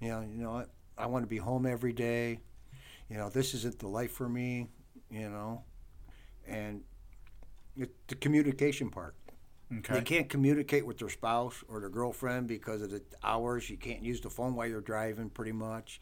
you 0.00 0.08
know, 0.08 0.20
you 0.20 0.42
know 0.42 0.52
what, 0.52 0.70
I 0.98 1.06
want 1.06 1.22
to 1.22 1.28
be 1.28 1.38
home 1.38 1.64
every 1.64 1.92
day. 1.94 2.40
You 3.08 3.16
know, 3.16 3.30
this 3.30 3.54
isn't 3.54 3.78
the 3.78 3.88
life 3.88 4.12
for 4.12 4.28
me. 4.28 4.68
You 5.10 5.30
know, 5.30 5.62
and 6.46 6.82
it, 7.76 7.90
the 8.08 8.16
communication 8.16 8.90
part. 8.90 9.14
Okay. 9.78 9.94
They 9.94 10.02
can't 10.02 10.28
communicate 10.28 10.86
with 10.86 10.98
their 10.98 11.08
spouse 11.08 11.64
or 11.68 11.80
their 11.80 11.88
girlfriend 11.88 12.46
because 12.46 12.82
of 12.82 12.90
the 12.90 13.02
hours. 13.22 13.70
You 13.70 13.76
can't 13.76 14.02
use 14.02 14.20
the 14.20 14.30
phone 14.30 14.54
while 14.54 14.66
you're 14.66 14.80
driving, 14.80 15.30
pretty 15.30 15.52
much, 15.52 16.00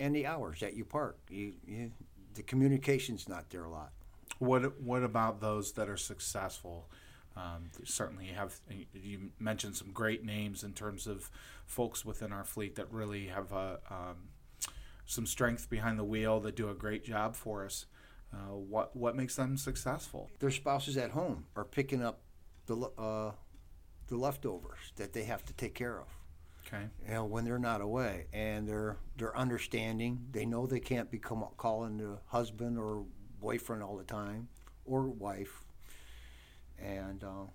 and 0.00 0.14
the 0.14 0.26
hours 0.26 0.60
that 0.60 0.74
you 0.74 0.84
park. 0.84 1.18
You, 1.30 1.54
you 1.66 1.92
the 2.34 2.42
communication's 2.42 3.28
not 3.28 3.50
there 3.50 3.64
a 3.64 3.70
lot. 3.70 3.92
What 4.38 4.80
What 4.80 5.02
about 5.02 5.40
those 5.40 5.72
that 5.72 5.88
are 5.88 5.96
successful? 5.96 6.88
Um, 7.36 7.70
certainly, 7.84 8.26
you 8.26 8.34
have 8.34 8.58
you 8.92 9.30
mentioned 9.38 9.76
some 9.76 9.92
great 9.92 10.24
names 10.24 10.64
in 10.64 10.72
terms 10.72 11.06
of 11.06 11.30
folks 11.66 12.04
within 12.04 12.32
our 12.32 12.44
fleet 12.44 12.74
that 12.76 12.92
really 12.92 13.28
have 13.28 13.52
uh, 13.52 13.76
um, 13.90 14.30
some 15.06 15.26
strength 15.26 15.70
behind 15.70 15.98
the 15.98 16.04
wheel 16.04 16.40
that 16.40 16.56
do 16.56 16.68
a 16.68 16.74
great 16.74 17.04
job 17.04 17.36
for 17.36 17.64
us. 17.64 17.86
Uh, 18.32 18.56
what 18.56 18.94
What 18.96 19.14
makes 19.14 19.36
them 19.36 19.56
successful? 19.56 20.30
Their 20.40 20.50
spouses 20.50 20.96
at 20.96 21.12
home 21.12 21.46
are 21.54 21.64
picking 21.64 22.02
up 22.02 22.20
the 22.68 22.76
uh, 22.98 23.32
the 24.06 24.16
leftovers 24.16 24.92
that 24.96 25.12
they 25.12 25.24
have 25.24 25.44
to 25.46 25.52
take 25.54 25.74
care 25.74 25.98
of. 25.98 26.06
Okay. 26.66 26.84
You 27.06 27.14
know, 27.14 27.24
when 27.24 27.44
they're 27.44 27.58
not 27.58 27.80
away, 27.80 28.26
and 28.32 28.68
they're 28.68 28.98
they're 29.16 29.36
understanding. 29.36 30.26
They 30.30 30.44
know 30.44 30.66
they 30.66 30.80
can't 30.80 31.10
become 31.10 31.44
calling 31.56 31.96
the 31.96 32.18
husband 32.26 32.78
or 32.78 33.04
boyfriend 33.40 33.82
all 33.82 33.96
the 33.96 34.04
time, 34.04 34.48
or 34.84 35.02
wife, 35.08 35.64
and 36.78 37.24
uh, 37.24 37.46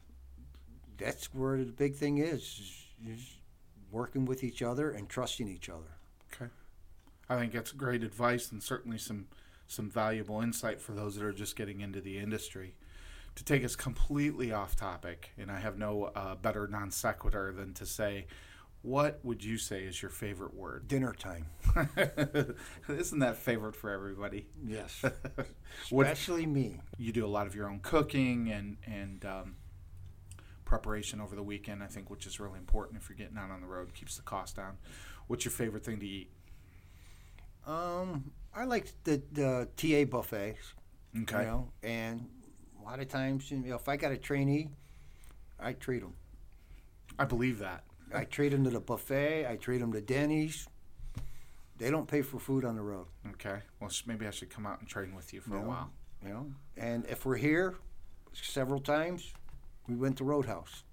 that's 0.98 1.34
where 1.34 1.58
the 1.58 1.72
big 1.72 1.96
thing 1.96 2.18
is, 2.18 2.42
is, 2.42 2.86
is 3.08 3.38
working 3.92 4.26
with 4.26 4.44
each 4.44 4.62
other 4.62 4.92
and 4.92 5.08
trusting 5.08 5.48
each 5.48 5.70
other. 5.70 5.98
Okay. 6.34 6.52
I 7.30 7.38
think 7.38 7.54
that's 7.54 7.72
great 7.72 8.04
advice 8.04 8.52
and 8.52 8.62
certainly 8.62 8.98
some 8.98 9.28
some 9.68 9.90
valuable 9.90 10.42
insight 10.42 10.82
for 10.82 10.94
those 10.94 11.16
that 11.16 11.24
are 11.24 11.34
just 11.34 11.56
getting 11.56 11.82
into 11.82 12.02
the 12.02 12.18
industry. 12.18 12.76
To 13.36 13.44
take 13.44 13.66
us 13.66 13.76
completely 13.76 14.52
off 14.52 14.76
topic, 14.76 15.32
and 15.40 15.50
I 15.52 15.60
have 15.60 15.78
no 15.78 16.06
uh, 16.16 16.36
better 16.36 16.68
non 16.68 16.92
sequitur 16.92 17.52
than 17.52 17.74
to 17.76 17.86
say, 17.86 18.28
what 18.84 19.20
would 19.24 19.44
you 19.44 19.58
say 19.58 19.84
is 19.86 20.02
your 20.04 20.12
favorite 20.12 20.54
word? 20.54 20.88
Dinner 20.88 21.14
time. 21.14 21.48
Isn't 22.90 23.20
that 23.20 23.38
favorite 23.38 23.76
for 23.76 23.90
everybody? 23.90 24.48
Yes, 24.64 25.04
What- 25.90 26.06
especially 26.06 26.46
me. 26.46 26.80
you 26.98 27.12
do 27.12 27.26
a 27.26 27.28
lot 27.28 27.48
of 27.48 27.56
your 27.56 27.68
own 27.70 27.80
cooking 27.80 28.52
and 28.52 28.78
and 28.86 29.26
um, 29.26 29.56
preparation 30.66 31.20
over 31.20 31.36
the 31.36 31.42
weekend. 31.44 31.82
I 31.82 31.88
think, 31.88 32.10
which 32.12 32.28
is 32.28 32.40
really 32.40 32.60
important 32.60 33.02
if 33.02 33.10
you're 33.10 33.18
getting 33.18 33.38
out 33.38 33.50
on 33.50 33.62
the 33.62 33.68
road, 33.68 33.94
keeps 33.96 34.16
the 34.16 34.22
cost 34.22 34.56
down. 34.58 34.78
What's 35.28 35.44
your 35.44 35.54
favorite 35.54 35.84
thing 35.84 36.00
to 36.02 36.06
eat? 36.06 36.30
Um, 37.66 38.32
I 38.54 38.66
like 38.66 38.92
the 39.06 39.22
the 39.32 39.68
TA 39.78 40.04
buffets. 40.06 40.74
Okay. 41.24 41.40
You 41.40 41.44
know, 41.46 41.72
and 41.84 42.28
a 42.84 42.90
lot 42.90 43.00
of 43.00 43.08
times, 43.08 43.50
you 43.50 43.58
know, 43.58 43.76
if 43.76 43.88
I 43.88 43.98
got 43.98 44.12
a 44.12 44.18
trainee, 44.18 44.70
I 45.60 45.74
treat 45.74 46.02
them. 46.02 46.14
I 47.18 47.26
believe 47.26 47.60
that. 47.60 47.84
I 48.14 48.26
treat 48.26 48.50
them 48.50 48.64
to 48.66 48.70
the 48.70 48.80
buffet. 48.80 49.48
I 49.48 49.56
treat 49.56 49.80
them 49.80 49.94
to 49.94 50.02
Denny's. 50.02 50.68
They 51.78 51.90
don't 51.90 52.08
pay 52.08 52.22
for 52.22 52.40
food 52.40 52.66
on 52.66 52.76
the 52.76 52.82
road. 52.82 53.08
Okay. 53.32 53.60
Well, 53.80 53.90
maybe 54.06 54.28
I 54.28 54.32
should 54.32 54.50
come 54.50 54.66
out 54.66 54.80
and 54.80 54.88
train 54.88 55.16
with 55.16 55.34
you 55.34 55.42
for 55.42 55.58
a 55.58 55.62
while. 55.62 55.92
You 56.22 56.30
know, 56.30 56.52
and 56.78 57.06
if 57.08 57.26
we're 57.26 57.36
here, 57.36 57.76
several 58.32 58.80
times, 58.80 59.34
we 59.90 59.96
went 59.96 60.18
to 60.18 60.24
Roadhouse. 60.24 60.84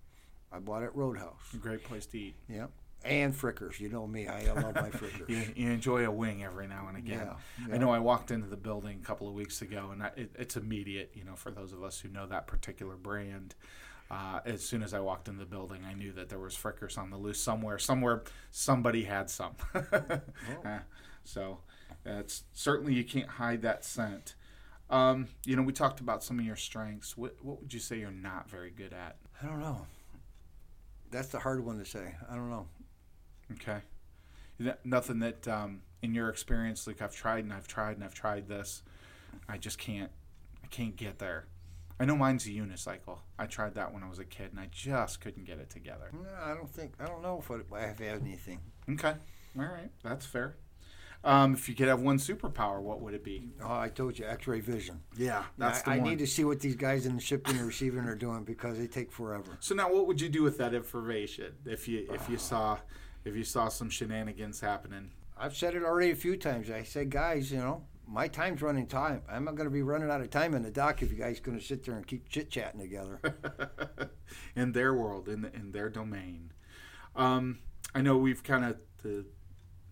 I 0.50 0.59
bought 0.59 0.83
at 0.83 0.94
Roadhouse. 0.96 1.55
A 1.55 1.59
great 1.59 1.85
place 1.85 2.07
to 2.07 2.18
eat. 2.18 2.35
Yeah, 2.48 2.66
and 3.04 3.34
Fricker's. 3.34 3.80
You 3.80 3.88
know 3.88 4.06
me. 4.06 4.26
I 4.26 4.44
love 4.52 4.74
my 4.74 4.90
Fricker's. 4.90 5.20
You, 5.28 5.42
you 5.54 5.70
enjoy 5.70 6.04
a 6.04 6.10
wing 6.10 6.44
every 6.44 6.66
now 6.66 6.86
and 6.88 6.96
again. 6.96 7.28
Yeah, 7.66 7.74
I 7.74 7.78
know 7.78 7.90
I 7.90 7.98
walked 7.98 8.30
into 8.30 8.48
the 8.48 8.56
building 8.56 9.00
a 9.02 9.06
couple 9.06 9.28
of 9.28 9.34
weeks 9.34 9.62
ago, 9.62 9.90
and 9.92 10.02
I, 10.02 10.10
it, 10.16 10.30
it's 10.38 10.56
immediate. 10.56 11.12
You 11.14 11.24
know, 11.24 11.34
for 11.34 11.50
those 11.50 11.72
of 11.72 11.82
us 11.82 12.00
who 12.00 12.08
know 12.08 12.26
that 12.26 12.46
particular 12.46 12.96
brand, 12.96 13.54
uh, 14.10 14.40
as 14.44 14.62
soon 14.62 14.82
as 14.82 14.92
I 14.92 15.00
walked 15.00 15.28
in 15.28 15.38
the 15.38 15.44
building, 15.46 15.82
I 15.88 15.94
knew 15.94 16.12
that 16.12 16.28
there 16.28 16.38
was 16.38 16.54
Fricker's 16.54 16.98
on 16.98 17.10
the 17.10 17.16
loose 17.16 17.40
somewhere. 17.40 17.78
Somewhere, 17.78 18.24
somebody 18.50 19.04
had 19.04 19.30
some. 19.30 19.54
Uh, 20.64 20.80
so, 21.24 21.58
it's 22.04 22.44
certainly 22.52 22.94
you 22.94 23.04
can't 23.04 23.28
hide 23.28 23.62
that 23.62 23.84
scent. 23.84 24.34
Um, 24.90 25.28
you 25.44 25.54
know, 25.54 25.62
we 25.62 25.72
talked 25.72 26.00
about 26.00 26.24
some 26.24 26.38
of 26.38 26.44
your 26.44 26.56
strengths. 26.56 27.16
What, 27.16 27.36
what 27.42 27.60
would 27.60 27.72
you 27.72 27.78
say 27.80 27.98
you're 28.00 28.10
not 28.10 28.50
very 28.50 28.70
good 28.70 28.92
at? 28.92 29.16
I 29.42 29.46
don't 29.46 29.60
know. 29.60 29.86
That's 31.10 31.28
the 31.28 31.38
hard 31.38 31.64
one 31.64 31.78
to 31.78 31.84
say. 31.84 32.14
I 32.28 32.34
don't 32.34 32.50
know. 32.50 32.66
Okay. 33.52 33.78
N- 34.60 34.74
Nothing 34.84 35.18
that, 35.20 35.46
um, 35.48 35.82
in 36.02 36.14
your 36.14 36.28
experience, 36.28 36.86
like 36.86 37.02
I've 37.02 37.14
tried 37.14 37.44
and 37.44 37.52
I've 37.52 37.68
tried 37.68 37.96
and 37.96 38.04
I've 38.04 38.14
tried 38.14 38.48
this, 38.48 38.82
I 39.48 39.58
just 39.58 39.78
can't, 39.78 40.10
I 40.62 40.66
can't 40.68 40.96
get 40.96 41.18
there. 41.18 41.46
I 41.98 42.06
know 42.06 42.16
mine's 42.16 42.46
a 42.46 42.50
unicycle. 42.50 43.18
I 43.38 43.44
tried 43.44 43.74
that 43.74 43.92
when 43.92 44.02
I 44.02 44.08
was 44.08 44.18
a 44.18 44.24
kid 44.24 44.50
and 44.52 44.58
I 44.58 44.68
just 44.72 45.20
couldn't 45.20 45.44
get 45.44 45.58
it 45.58 45.68
together. 45.68 46.10
No, 46.12 46.28
I 46.42 46.54
don't 46.54 46.70
think. 46.70 46.94
I 46.98 47.04
don't 47.04 47.22
know 47.22 47.42
if 47.44 47.72
I, 47.72 47.80
have 47.82 47.98
had 47.98 48.22
anything. 48.22 48.60
Okay. 48.90 49.12
All 49.58 49.64
right. 49.64 49.90
That's 50.02 50.24
fair. 50.24 50.56
Um, 51.22 51.52
if 51.52 51.68
you 51.68 51.74
could 51.74 51.88
have 51.88 52.00
one 52.00 52.16
superpower, 52.16 52.80
what 52.80 53.02
would 53.02 53.12
it 53.12 53.22
be? 53.22 53.50
Oh, 53.62 53.70
I 53.78 53.90
told 53.90 54.18
you, 54.18 54.24
X-ray 54.24 54.60
vision. 54.60 55.02
Yeah, 55.18 55.44
that's 55.58 55.86
I, 55.86 55.96
the 55.96 56.02
I 56.02 56.04
need 56.08 56.18
to 56.20 56.26
see 56.26 56.44
what 56.44 56.60
these 56.60 56.76
guys 56.76 57.04
in 57.04 57.16
the 57.16 57.20
shipping 57.20 57.58
and 57.58 57.66
receiving 57.66 58.06
are 58.06 58.14
doing 58.14 58.44
because 58.44 58.78
they 58.78 58.86
take 58.86 59.12
forever. 59.12 59.58
so 59.60 59.74
now, 59.74 59.92
what 59.92 60.06
would 60.06 60.18
you 60.18 60.30
do 60.30 60.42
with 60.42 60.56
that 60.56 60.72
information 60.72 61.52
if 61.66 61.86
you 61.86 62.06
if 62.10 62.26
you 62.30 62.38
saw 62.38 62.78
if 63.24 63.35
you 63.35 63.44
saw 63.44 63.68
some 63.68 63.90
shenanigans 63.90 64.61
happening? 64.61 65.11
I've 65.37 65.56
said 65.56 65.74
it 65.74 65.83
already 65.83 66.11
a 66.11 66.16
few 66.16 66.37
times. 66.37 66.70
I 66.70 66.83
said, 66.83 67.11
guys, 67.11 67.50
you 67.50 67.59
know, 67.59 67.85
my 68.06 68.28
time's 68.28 68.61
running 68.61 68.87
time. 68.87 69.22
I'm 69.30 69.44
not 69.44 69.54
going 69.54 69.68
to 69.68 69.72
be 69.72 69.83
running 69.83 70.11
out 70.11 70.20
of 70.20 70.30
time 70.30 70.54
in 70.54 70.62
the 70.62 70.70
dock 70.70 71.02
if 71.02 71.11
you 71.11 71.16
guys 71.16 71.40
going 71.40 71.59
to 71.59 71.64
sit 71.64 71.85
there 71.85 71.94
and 71.94 72.06
keep 72.06 72.28
chit 72.28 72.50
chatting 72.50 72.80
together. 72.80 73.20
in 74.56 74.72
their 74.72 74.94
world, 74.94 75.28
in 75.28 75.44
in 75.54 75.72
their 75.72 75.88
domain. 75.88 76.52
Um, 77.14 77.61
I 77.94 78.02
know 78.02 78.16
we've 78.16 78.42
kind 78.42 78.64
of 78.64 78.76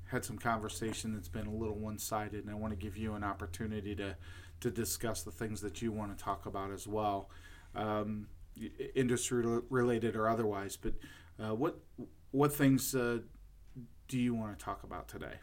had 0.07 0.25
some 0.25 0.39
conversation 0.39 1.15
that's 1.15 1.29
been 1.29 1.47
a 1.47 1.55
little 1.55 1.79
one 1.79 1.99
sided, 1.99 2.45
and 2.45 2.51
I 2.51 2.55
want 2.55 2.73
to 2.73 2.77
give 2.77 2.97
you 2.97 3.15
an 3.15 3.25
opportunity 3.25 3.95
to 3.97 4.17
to 4.61 4.71
discuss 4.71 5.23
the 5.23 5.31
things 5.31 5.61
that 5.61 5.81
you 5.81 5.93
want 5.93 6.17
to 6.17 6.23
talk 6.23 6.47
about 6.47 6.73
as 6.73 6.89
well, 6.89 7.31
um, 7.77 8.27
industry 8.97 9.45
related 9.71 10.17
or 10.17 10.29
otherwise. 10.29 10.77
But 10.77 10.95
uh, 11.39 11.55
what 11.55 11.79
what 12.31 12.53
things 12.53 12.95
uh, 12.95 13.19
do 14.09 14.19
you 14.19 14.35
want 14.35 14.59
to 14.59 14.65
talk 14.65 14.83
about 14.85 15.09
today? 15.09 15.35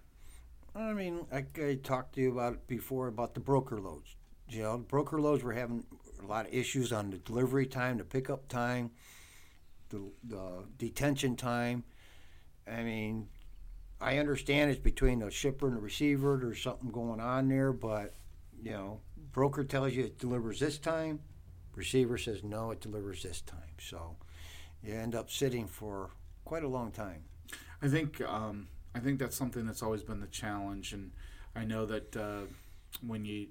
I 0.76 0.94
mean, 0.94 1.26
like 1.32 1.58
I 1.60 1.76
talked 1.76 2.16
to 2.16 2.22
you 2.22 2.32
about 2.32 2.54
it 2.54 2.68
before 2.68 3.08
about 3.08 3.34
the 3.34 3.40
broker 3.40 3.80
loads. 3.80 4.16
You 4.50 4.64
know, 4.64 4.78
broker 4.78 5.22
loads 5.22 5.44
were 5.44 5.54
having 5.54 5.86
a 6.22 6.26
lot 6.26 6.48
of 6.48 6.54
issues 6.54 6.92
on 6.92 7.10
the 7.10 7.18
delivery 7.18 7.66
time, 7.66 7.98
the 7.98 8.04
pickup 8.04 8.48
time, 8.48 8.92
the, 9.90 10.04
the 10.24 10.66
detention 10.78 11.36
time. 11.36 11.84
I 12.70 12.84
mean, 12.84 13.30
I 14.02 14.18
understand 14.18 14.72
it's 14.72 14.80
between 14.80 15.20
the 15.20 15.32
shipper 15.32 15.68
and 15.68 15.78
the 15.78 15.82
receiver. 15.82 16.38
There's 16.42 16.62
something 16.62 16.92
going 16.92 17.20
on 17.20 17.48
there, 17.48 17.72
but 17.72 18.14
you 18.62 18.72
know, 18.72 19.00
broker 19.32 19.64
tells 19.64 19.94
you 19.94 20.06
it 20.06 20.20
delivers 20.20 20.60
this 20.60 20.78
time, 20.78 21.22
receiver 21.74 22.18
says 22.18 22.44
no, 22.44 22.72
it 22.72 22.82
delivers 22.82 23.24
this 23.24 23.42
time. 23.42 23.60
So 23.80 24.18
you 24.84 24.94
end 24.94 25.16
up 25.16 25.30
sitting 25.30 25.68
for 25.68 26.12
quite 26.46 26.64
a 26.64 26.68
long 26.68 26.92
time. 26.92 27.26
I 27.82 27.88
think 27.88 28.22
um, 28.22 28.68
I 28.96 29.00
think 29.00 29.20
that's 29.20 29.36
something 29.36 29.66
that's 29.66 29.84
always 29.84 30.04
been 30.04 30.22
the 30.22 30.28
challenge, 30.28 30.94
and 30.94 31.12
I 31.56 31.66
know 31.66 31.86
that 31.86 32.16
uh, 32.16 32.42
when 33.06 33.26
you 33.26 33.48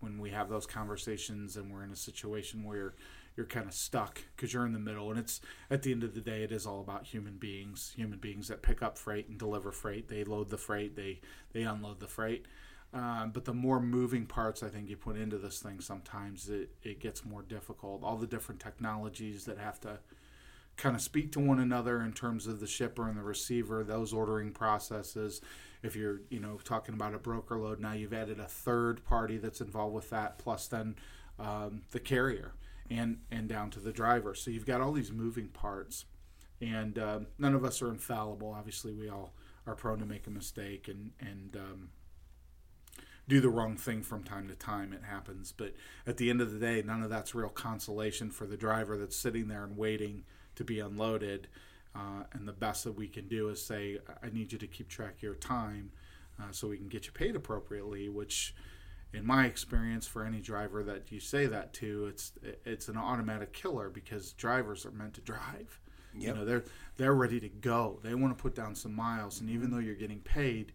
when 0.00 0.18
we 0.18 0.30
have 0.30 0.48
those 0.48 0.66
conversations 0.66 1.56
and 1.56 1.72
we're 1.72 1.82
in 1.82 1.90
a 1.90 1.96
situation 1.96 2.64
where 2.64 2.94
you're, 3.36 3.46
kind 3.46 3.66
of 3.66 3.74
stuck 3.74 4.22
because 4.34 4.52
you're 4.52 4.64
in 4.64 4.72
the 4.72 4.78
middle, 4.78 5.10
and 5.10 5.18
it's 5.18 5.42
at 5.70 5.82
the 5.82 5.92
end 5.92 6.02
of 6.02 6.14
the 6.14 6.20
day, 6.22 6.42
it 6.42 6.52
is 6.52 6.66
all 6.66 6.80
about 6.80 7.04
human 7.04 7.36
beings, 7.36 7.92
human 7.94 8.18
beings 8.18 8.48
that 8.48 8.62
pick 8.62 8.82
up 8.82 8.96
freight 8.96 9.28
and 9.28 9.38
deliver 9.38 9.72
freight. 9.72 10.08
They 10.08 10.24
load 10.24 10.48
the 10.48 10.56
freight, 10.56 10.96
they 10.96 11.20
they 11.52 11.62
unload 11.62 12.00
the 12.00 12.06
freight. 12.06 12.46
Um, 12.94 13.30
but 13.32 13.44
the 13.44 13.52
more 13.52 13.80
moving 13.80 14.24
parts 14.24 14.62
I 14.62 14.68
think 14.68 14.88
you 14.88 14.96
put 14.96 15.16
into 15.16 15.36
this 15.36 15.58
thing, 15.58 15.80
sometimes 15.80 16.48
it, 16.48 16.70
it 16.82 17.00
gets 17.00 17.26
more 17.26 17.42
difficult. 17.42 18.02
All 18.02 18.16
the 18.16 18.26
different 18.26 18.60
technologies 18.60 19.44
that 19.44 19.58
have 19.58 19.80
to 19.80 19.98
kind 20.76 20.94
of 20.94 21.02
speak 21.02 21.32
to 21.32 21.40
one 21.40 21.58
another 21.58 22.02
in 22.02 22.12
terms 22.12 22.46
of 22.46 22.60
the 22.60 22.66
shipper 22.66 23.08
and 23.08 23.16
the 23.16 23.22
receiver, 23.22 23.82
those 23.82 24.12
ordering 24.12 24.52
processes. 24.52 25.40
If 25.82 25.96
you're, 25.96 26.20
you 26.28 26.40
know, 26.40 26.58
talking 26.64 26.94
about 26.94 27.14
a 27.14 27.18
broker 27.18 27.58
load, 27.58 27.80
now 27.80 27.92
you've 27.92 28.12
added 28.12 28.40
a 28.40 28.46
third 28.46 29.04
party 29.04 29.38
that's 29.38 29.60
involved 29.60 29.94
with 29.94 30.10
that, 30.10 30.38
plus 30.38 30.66
then 30.66 30.96
um, 31.38 31.82
the 31.92 32.00
carrier 32.00 32.52
and 32.90 33.18
and 33.30 33.48
down 33.48 33.70
to 33.70 33.80
the 33.80 33.92
driver. 33.92 34.34
So 34.34 34.50
you've 34.50 34.66
got 34.66 34.80
all 34.80 34.92
these 34.92 35.12
moving 35.12 35.48
parts, 35.48 36.04
and 36.60 36.98
um, 36.98 37.26
none 37.38 37.54
of 37.54 37.64
us 37.64 37.82
are 37.82 37.88
infallible. 37.88 38.54
Obviously, 38.56 38.92
we 38.92 39.08
all 39.08 39.32
are 39.66 39.74
prone 39.74 39.98
to 39.98 40.06
make 40.06 40.26
a 40.26 40.30
mistake 40.30 40.88
and 40.88 41.12
and 41.20 41.56
um, 41.56 41.88
do 43.28 43.40
the 43.40 43.48
wrong 43.48 43.76
thing 43.76 44.02
from 44.02 44.22
time 44.22 44.48
to 44.48 44.54
time. 44.54 44.92
It 44.92 45.02
happens, 45.08 45.52
but 45.52 45.74
at 46.06 46.16
the 46.16 46.30
end 46.30 46.40
of 46.40 46.52
the 46.52 46.58
day, 46.58 46.82
none 46.84 47.02
of 47.02 47.10
that's 47.10 47.34
real 47.34 47.48
consolation 47.48 48.30
for 48.30 48.46
the 48.46 48.56
driver 48.56 48.96
that's 48.96 49.16
sitting 49.16 49.48
there 49.48 49.64
and 49.64 49.76
waiting 49.76 50.24
to 50.56 50.64
be 50.64 50.80
unloaded. 50.80 51.48
Uh, 51.94 52.24
and 52.32 52.46
the 52.46 52.52
best 52.52 52.84
that 52.84 52.92
we 52.92 53.08
can 53.08 53.26
do 53.28 53.48
is 53.48 53.64
say, 53.64 53.98
I 54.22 54.28
need 54.30 54.52
you 54.52 54.58
to 54.58 54.66
keep 54.66 54.88
track 54.88 55.16
of 55.16 55.22
your 55.22 55.34
time 55.34 55.90
uh, 56.38 56.50
so 56.50 56.68
we 56.68 56.76
can 56.76 56.88
get 56.88 57.06
you 57.06 57.12
paid 57.12 57.36
appropriately, 57.36 58.08
which 58.08 58.54
in 59.14 59.24
my 59.24 59.46
experience 59.46 60.06
for 60.06 60.24
any 60.24 60.40
driver 60.40 60.82
that 60.82 61.10
you 61.10 61.20
say 61.20 61.46
that 61.46 61.72
to, 61.74 62.06
it's 62.06 62.32
it's 62.64 62.88
an 62.88 62.96
automatic 62.96 63.52
killer 63.52 63.88
because 63.88 64.32
drivers 64.32 64.84
are 64.84 64.90
meant 64.90 65.14
to 65.14 65.20
drive. 65.22 65.80
You 66.18 66.34
know, 66.34 66.44
they're 66.44 66.64
they're 66.96 67.14
ready 67.14 67.40
to 67.40 67.48
go. 67.48 67.98
They 68.02 68.14
want 68.14 68.36
to 68.36 68.42
put 68.42 68.54
down 68.54 68.74
some 68.74 68.94
miles, 68.94 69.40
and 69.40 69.50
even 69.50 69.70
though 69.70 69.78
you're 69.78 69.94
getting 69.94 70.20
paid, 70.20 70.72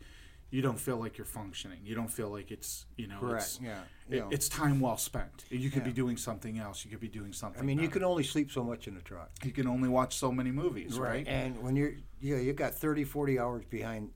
you 0.51 0.61
don't 0.61 0.79
feel 0.79 0.97
like 0.97 1.17
you're 1.17 1.25
functioning. 1.25 1.79
You 1.83 1.95
don't 1.95 2.11
feel 2.11 2.29
like 2.29 2.51
it's 2.51 2.85
you 2.97 3.07
know 3.07 3.19
Correct. 3.19 3.43
it's 3.43 3.59
Yeah. 3.61 3.81
it- 4.09 4.19
know. 4.19 4.29
it's 4.31 4.49
time 4.49 4.79
well 4.79 4.97
spent. 4.97 5.45
You 5.49 5.71
could 5.71 5.83
be 5.83 5.93
doing 5.93 6.17
something 6.17 6.59
else. 6.59 6.85
You 6.85 6.91
could 6.91 6.99
be 6.99 7.07
doing 7.07 7.33
something. 7.33 7.61
I 7.61 7.65
mean, 7.65 7.79
you 7.79 7.89
can 7.89 8.03
only 8.03 8.23
sleep 8.23 8.51
so 8.51 8.63
much 8.63 8.87
in 8.87 8.93
the 8.93 9.01
truck. 9.01 9.31
you 9.43 9.51
can 9.51 9.65
only 9.65 9.89
watch 9.89 10.15
so 10.17 10.31
many 10.31 10.51
movies, 10.51 10.99
right? 10.99 11.27
And 11.27 11.63
when 11.63 11.75
you're, 11.75 11.93
yeah, 12.19 12.37
you've 12.37 12.57
got 12.57 12.75
30, 12.75 13.05
40 13.05 13.39
hours 13.39 13.65
behind 13.65 14.11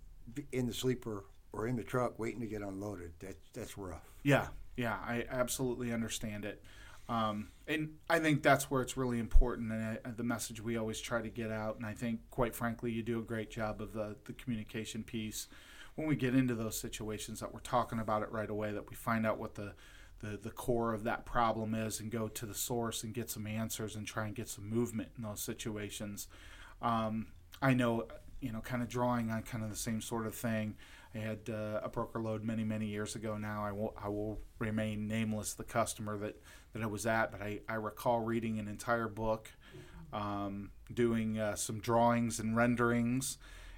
in 0.52 0.68
the 0.68 0.74
sleeper 0.74 1.26
or 1.54 1.68
in 1.68 1.78
the 1.78 1.84
truck 1.84 2.20
waiting 2.20 2.42
to 2.42 2.48
get 2.48 2.62
unloaded. 2.62 3.14
That, 3.20 3.38
that's 3.54 3.78
rough. 3.78 4.04
Yeah, 4.24 4.48
yeah, 4.76 4.96
I 4.96 5.26
absolutely 5.30 5.94
understand 5.94 6.44
it. 6.44 6.62
Um, 7.08 7.50
and 7.68 7.94
I 8.10 8.20
think 8.20 8.42
that's 8.42 8.70
where 8.72 8.82
it's 8.82 8.98
really 8.98 9.20
important, 9.20 9.72
and 9.72 10.00
uh, 10.04 10.10
the 10.18 10.24
message 10.24 10.60
we 10.62 10.76
always 10.76 11.00
try 11.00 11.22
to 11.22 11.30
get 11.30 11.52
out. 11.52 11.78
And 11.78 11.86
I 11.86 11.94
think, 11.94 12.20
quite 12.32 12.56
frankly, 12.56 12.92
you 12.92 13.04
do 13.04 13.20
a 13.20 13.24
great 13.24 13.52
job 13.52 13.80
of 13.80 13.94
the, 13.94 14.16
the 14.26 14.34
communication 14.34 15.04
piece. 15.04 15.48
When 15.96 16.08
we 16.08 16.16
get 16.16 16.36
into 16.36 16.56
those 16.56 16.78
situations, 16.78 17.40
that 17.40 17.54
we're 17.54 17.60
talking 17.62 18.00
about 18.00 18.22
it 18.22 18.32
right 18.32 18.50
away, 18.50 18.72
that 18.74 18.90
we 18.90 18.96
find 18.96 19.26
out 19.26 19.40
what 19.40 19.56
the, 19.56 19.74
the, 20.20 20.38
the 20.38 20.50
core 20.50 20.94
of 20.94 21.04
that 21.04 21.26
problem 21.26 21.74
is 21.74 22.00
and 22.00 22.12
go 22.12 22.28
to 22.28 22.46
the 22.46 22.54
source 22.54 23.04
and 23.04 23.14
get 23.14 23.30
some 23.30 23.48
answers 23.48 23.96
and 23.96 24.06
try 24.06 24.26
and 24.26 24.36
get 24.36 24.50
some 24.50 24.70
movement 24.70 25.10
in 25.18 25.24
those 25.24 25.42
situations. 25.42 26.28
Um, 26.82 27.28
I 27.62 27.74
know, 27.74 28.08
you 28.42 28.52
know, 28.52 28.60
kind 28.60 28.82
of 28.82 28.90
drawing 28.90 29.32
on 29.32 29.44
kind 29.44 29.64
of 29.64 29.70
the 29.70 29.76
same 29.76 30.02
sort 30.02 30.28
of 30.28 30.36
thing. 30.36 30.76
I 31.14 31.20
had 31.20 31.50
uh, 31.50 31.80
a 31.82 31.88
broker 31.88 32.20
load 32.20 32.44
many, 32.44 32.66
many 32.66 32.88
years 32.88 33.16
ago 33.16 33.38
now. 33.38 33.64
I 33.64 33.72
will, 33.72 33.96
I 34.02 34.10
will 34.10 34.42
remain 34.60 35.08
nameless, 35.08 35.54
the 35.54 35.64
customer 35.64 36.18
that, 36.18 36.42
that 36.74 36.84
I 36.84 36.88
was 36.88 37.06
at, 37.06 37.32
but 37.32 37.42
I, 37.42 37.62
I 37.70 37.76
recall 37.76 38.20
reading 38.20 38.60
an 38.60 38.68
entire 38.68 39.08
book, 39.08 39.50
um, 40.12 40.72
doing 40.94 41.40
uh, 41.40 41.56
some 41.56 41.80
drawings 41.80 42.40
and 42.40 42.56
renderings, 42.56 43.38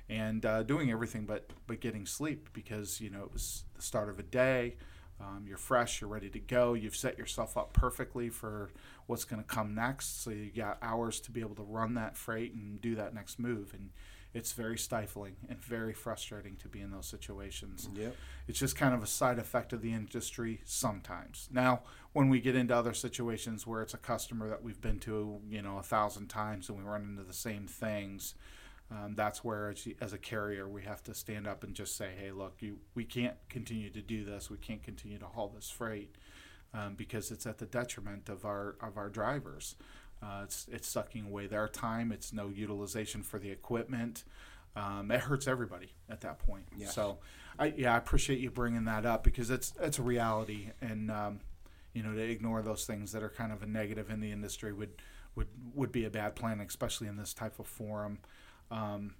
and 0.09 0.45
uh, 0.45 0.63
doing 0.63 0.91
everything 0.91 1.25
but, 1.25 1.51
but 1.67 1.79
getting 1.81 2.05
sleep 2.05 2.49
because, 2.53 3.01
you 3.01 3.09
know, 3.09 3.23
it 3.23 3.33
was 3.33 3.63
the 3.75 3.81
start 3.81 4.09
of 4.09 4.19
a 4.19 4.23
day. 4.23 4.75
Um, 5.19 5.45
you're 5.47 5.57
fresh, 5.57 5.99
you're 5.99 6.09
ready 6.09 6.29
to 6.29 6.39
go. 6.39 6.73
You've 6.73 6.95
set 6.95 7.17
yourself 7.17 7.57
up 7.57 7.73
perfectly 7.73 8.29
for 8.29 8.69
what's 9.07 9.25
going 9.25 9.41
to 9.41 9.47
come 9.47 9.73
next. 9.73 10.23
So 10.23 10.29
you 10.29 10.51
got 10.51 10.77
hours 10.81 11.19
to 11.21 11.31
be 11.31 11.41
able 11.41 11.55
to 11.55 11.63
run 11.63 11.95
that 11.95 12.15
freight 12.15 12.53
and 12.53 12.79
do 12.79 12.95
that 12.95 13.15
next 13.15 13.39
move. 13.39 13.73
And 13.73 13.89
it's 14.33 14.53
very 14.53 14.77
stifling 14.77 15.35
and 15.49 15.59
very 15.59 15.93
frustrating 15.93 16.55
to 16.57 16.67
be 16.67 16.81
in 16.81 16.91
those 16.91 17.07
situations. 17.07 17.89
Yep. 17.95 18.15
It's 18.47 18.59
just 18.59 18.75
kind 18.75 18.93
of 18.93 19.01
a 19.01 19.07
side 19.07 19.39
effect 19.39 19.73
of 19.73 19.81
the 19.81 19.93
industry 19.93 20.61
sometimes. 20.65 21.49
Now, 21.51 21.81
when 22.13 22.29
we 22.29 22.39
get 22.39 22.55
into 22.55 22.75
other 22.75 22.93
situations 22.93 23.65
where 23.65 23.81
it's 23.81 23.95
a 23.95 23.97
customer 23.97 24.47
that 24.49 24.61
we've 24.61 24.81
been 24.81 24.99
to, 24.99 25.39
you 25.49 25.61
know, 25.61 25.77
a 25.79 25.83
thousand 25.83 26.27
times 26.27 26.69
and 26.69 26.77
we 26.77 26.83
run 26.83 27.01
into 27.01 27.23
the 27.23 27.33
same 27.33 27.65
things, 27.65 28.35
um, 28.89 29.15
that's 29.15 29.43
where, 29.43 29.69
as, 29.69 29.87
as 29.99 30.13
a 30.13 30.17
carrier, 30.17 30.67
we 30.67 30.83
have 30.83 31.03
to 31.03 31.13
stand 31.13 31.45
up 31.45 31.63
and 31.63 31.73
just 31.73 31.97
say, 31.97 32.11
"Hey, 32.17 32.31
look, 32.31 32.55
you, 32.59 32.77
we 32.95 33.03
can't 33.03 33.35
continue 33.49 33.89
to 33.89 34.01
do 34.01 34.23
this. 34.23 34.49
We 34.49 34.57
can't 34.57 34.81
continue 34.81 35.17
to 35.19 35.25
haul 35.25 35.51
this 35.53 35.69
freight 35.69 36.15
um, 36.73 36.95
because 36.95 37.31
it's 37.31 37.45
at 37.45 37.57
the 37.57 37.65
detriment 37.65 38.29
of 38.29 38.45
our 38.45 38.75
of 38.81 38.97
our 38.97 39.09
drivers. 39.09 39.75
Uh, 40.21 40.41
it's 40.43 40.67
it's 40.71 40.87
sucking 40.87 41.25
away 41.25 41.47
their 41.47 41.67
time. 41.67 42.11
It's 42.11 42.31
no 42.31 42.47
utilization 42.47 43.23
for 43.23 43.39
the 43.39 43.51
equipment. 43.51 44.23
Um, 44.75 45.11
it 45.11 45.21
hurts 45.21 45.47
everybody 45.47 45.93
at 46.09 46.21
that 46.21 46.39
point. 46.39 46.65
Yes. 46.77 46.93
So, 46.93 47.17
I 47.57 47.73
yeah, 47.75 47.93
I 47.93 47.97
appreciate 47.97 48.39
you 48.39 48.51
bringing 48.51 48.85
that 48.85 49.05
up 49.05 49.23
because 49.23 49.49
it's 49.49 49.73
it's 49.81 49.99
a 49.99 50.03
reality, 50.03 50.69
and 50.81 51.11
um, 51.11 51.39
you 51.93 52.03
know 52.03 52.13
to 52.13 52.21
ignore 52.21 52.61
those 52.61 52.85
things 52.85 53.11
that 53.11 53.23
are 53.23 53.29
kind 53.29 53.51
of 53.51 53.63
a 53.63 53.67
negative 53.67 54.09
in 54.09 54.19
the 54.19 54.31
industry 54.31 54.71
would 54.73 55.01
would 55.35 55.47
would 55.73 55.91
be 55.91 56.05
a 56.05 56.09
bad 56.09 56.35
plan, 56.35 56.59
especially 56.61 57.07
in 57.07 57.17
this 57.17 57.33
type 57.33 57.59
of 57.59 57.67
forum. 57.67 58.19
Um, 58.71 59.15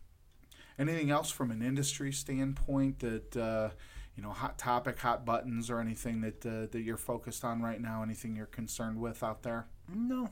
anything 0.78 1.12
else 1.12 1.30
from 1.30 1.52
an 1.52 1.62
industry 1.62 2.12
standpoint 2.12 3.00
that 3.00 3.38
uh, 3.38 3.70
you 4.18 4.24
know, 4.24 4.32
hot 4.32 4.58
topic, 4.58 5.00
hot 5.00 5.26
buttons, 5.26 5.70
or 5.70 5.80
anything 5.80 6.22
that 6.22 6.46
uh, 6.46 6.68
that 6.72 6.82
you're 6.82 6.98
focused 6.98 7.46
on 7.46 7.62
right 7.62 7.80
now? 7.80 8.02
Anything 8.02 8.36
you're 8.36 8.48
concerned 8.48 9.00
with 9.00 9.24
out 9.24 9.44
there? 9.44 9.68
No. 9.94 10.32